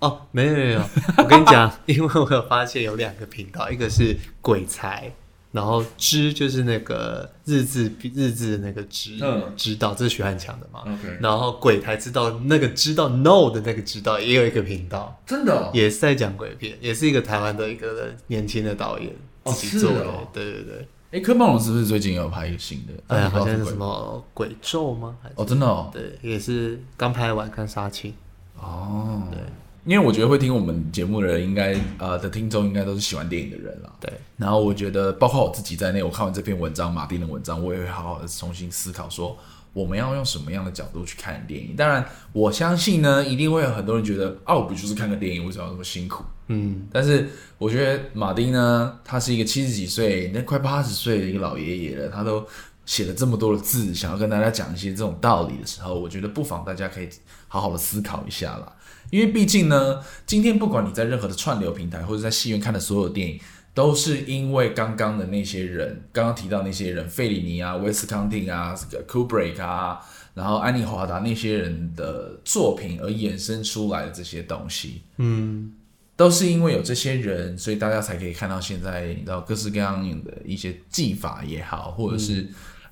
[0.00, 0.80] 哦，没有没有，
[1.16, 5.12] 我跟你讲，因为我有发现有两个频道，一个是鬼才。
[5.50, 11.18] 然后知就是那个日字日字的那个知，嗯，知道这是许汉强的嘛？OK。
[11.22, 19.10] 然后鬼才知道那个知道 no 的那个知道也有一个频道，真的、哦、也是在讲鬼片，也是一个台湾的一个年轻的导演
[19.46, 20.88] 自己做的，哦哦、对对对。
[21.12, 22.92] 哎，柯梦龙是不是最近有拍一个新的？
[23.06, 25.16] 哎呀，好像是什么鬼咒吗？
[25.22, 28.12] 还是哦，真的哦，对，也是刚拍完看杀青
[28.60, 29.40] 哦，对。
[29.88, 33.90] 因为我觉得会听我们节目的人，应该呃的听众应该都是喜欢电影的人了。
[33.98, 34.12] 对。
[34.36, 39.34] 然后我觉得，包括我自己在内，我看完这篇文章，马丁的文章，我也会好好的重新思考，说
[39.72, 41.74] 我们要用什么样的角度去看电影。
[41.74, 46.22] 当然，我相信呢，一定会有很多人觉得，啊，我不就是看个电影，为什么要这么辛苦？
[46.48, 46.86] 嗯。
[46.92, 47.26] 但是
[47.56, 52.46] 我觉得马丁呢，他是一个七十几岁，那快八十岁的一个老爷爷了，他都
[52.84, 57.08] 写了这么多的字，想要跟大家讲一些这种道理的时候，我觉得不妨大家可以
[57.46, 58.70] 好好的思考一下啦。
[59.10, 63.40] 因为毕竟呢，今天不管你在任何的串流平台，或者在戏院看的所有电影，
[63.74, 70.00] 都是因为刚刚的那些人，刚刚提到那些人，费里尼啊、威斯康汀啊、这个库布里克啊，
[70.34, 75.72] 然后安妮华达那些人的作品而衍生出来的这些东西，嗯，
[76.16, 82.42] 都是因为有这些人，所以大家才可以看到现在你知道各式各样的一些技法也好，或者是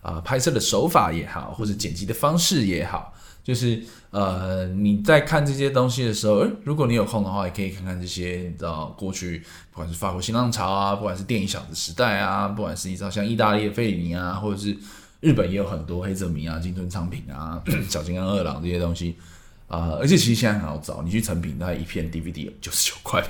[0.00, 3.12] 啊、嗯呃、拍摄的手法也好，或者剪辑的方式也好。
[3.46, 3.80] 就是
[4.10, 9.38] 呃，你在看这些东西的时候，诶，如果你有空的话，也可以看看这些，你知道过去
[9.70, 14.76] 不管是法国新浪潮啊，不管是电影小子时代啊，不管是你知道像意大利的费里尼啊，或者是
[15.20, 19.14] 日本也有很多黑泽明啊、金村昌平啊、 小金刚二郎这些东西
[19.68, 23.28] 啊、呃，而且其实现在很好找，你去成品，大概一片 DVD 九十九块吧。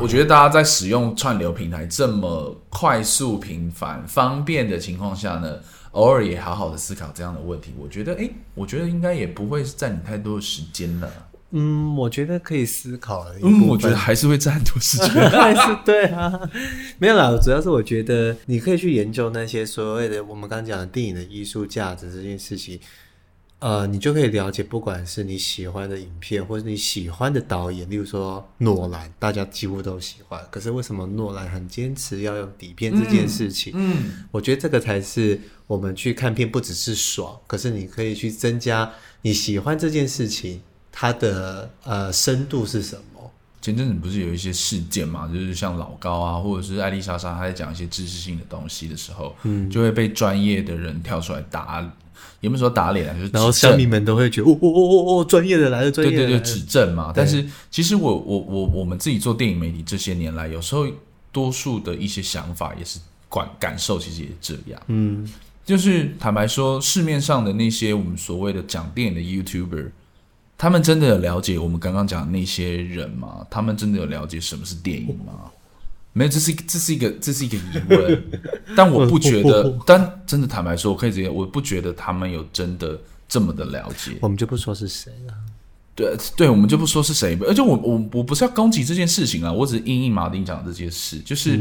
[0.00, 5.56] 我觉得大家在使用串流平台这么快速、频繁、方便的情况下呢，
[5.92, 11.10] 偶尔也好好的思考这样的问题，我觉得，诶，我觉得应该也不会占你太多的时间了。
[11.52, 13.34] 嗯，我觉得可以思考的。
[13.42, 15.08] 嗯，我觉得还是会占很多时间。
[15.30, 16.32] 还是对啊，
[16.98, 22.78] 没有啦，主要是我觉得你可以去研究那些所谓的我们刚刚讲的电影的艺术价值这件事情。
[23.60, 30.42] 呃，你就可以了解，不管是你喜欢的影片，或者你喜欢的导演，例如说诺兰，大家几乎都喜欢。
[30.50, 33.74] 可是为什么诺兰很坚持要用底片这件事情？
[33.76, 38.90] 嗯，嗯，我觉得这个才是我们去看片不只是爽，可是你可以去增加
[39.20, 43.30] 你喜欢这件事情它的呃深度是什么？
[43.60, 51.86] 前阵子不是有一些事件嘛，就是像老高啊，或者是艾丽莎莎，她在讲一些知识性的东西的时候，嗯，就会被专业的人跳出来打。
[52.40, 57.12] 也不是说打脸啊，就是然后乡民们都会觉得哦哦哦哦哦，专业的来了，专业的对对对，指正嘛。
[57.14, 60.86] 但是其实我我我我们自己做电影媒体这些年来，有时候
[61.30, 64.80] 多数的一些想法也是感感受，其实也是这样。
[64.86, 65.28] 嗯，
[65.64, 69.90] 就是坦白说，市面上的那些我们所谓的讲电影的 YouTuber，
[70.56, 73.46] 他们真的有了解我们刚刚讲的那些人吗？
[73.50, 75.50] 他们真的有了解什么是电影吗？
[76.10, 78.22] 哦没有，这是这是一个这是一个疑问，
[78.76, 82.98] 但我不觉得， 但真的坦白说，我可以直接，我不觉得他们有真的
[83.28, 84.12] 这么的了解。
[84.20, 85.34] 我们就不说是谁了。
[85.94, 91.58] 对对，我们就不说是谁，而且我我我不是要攻击这件事情啊，我只是应应马丁讲的这件事，就是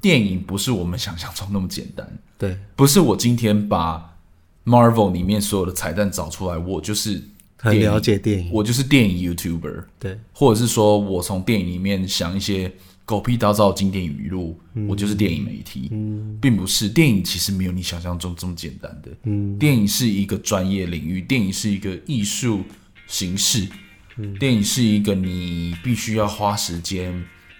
[0.00, 2.08] 电影不是我们想象中那么简单。
[2.38, 4.16] 对，不是我今天把
[4.64, 7.22] Marvel 里面所有的彩蛋找出来，我就是
[7.58, 9.84] 很了解电影，我就是电影 YouTuber。
[9.98, 12.72] 对，或者是说我从电影里面想一些
[13.04, 15.88] 狗屁倒灶经典语录，嗯、我就是电影媒体。
[15.90, 19.10] 嗯，并不是电影其实没有你想象中这么简单的。
[19.24, 22.62] 嗯，电影是一个专业领域，电影是一个艺术
[23.06, 23.68] 形式。
[24.16, 27.12] 嗯，电影是一个你必须要花时间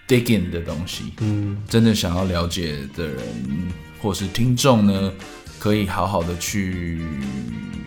[0.07, 1.05] dig in 的东西。
[1.19, 3.19] 嗯，真的想要了解的人
[3.99, 5.13] 或是听众呢，
[5.63, 7.01] 可以好好的去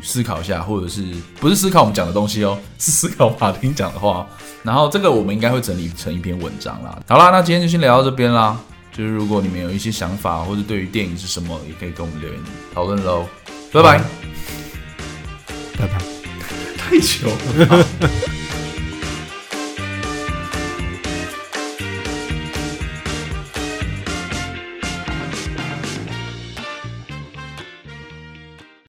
[0.02, 1.04] 思考一下，或者是
[1.38, 4.26] 不是思考我们讲的东西哦， 是思考马丁讲的话。
[4.62, 6.98] 然后这个我们应该会整理成一篇文章啦。
[7.06, 8.58] 好啦，那今天就先聊到这边啦。
[8.90, 12.40] 就是如果你们有一些想法，或者对于电影是什么，也可以跟我们留言
[12.74, 13.26] 讨论喽。
[13.70, 13.98] 拜拜，
[15.78, 15.98] 拜拜，
[16.78, 18.45] 太久了。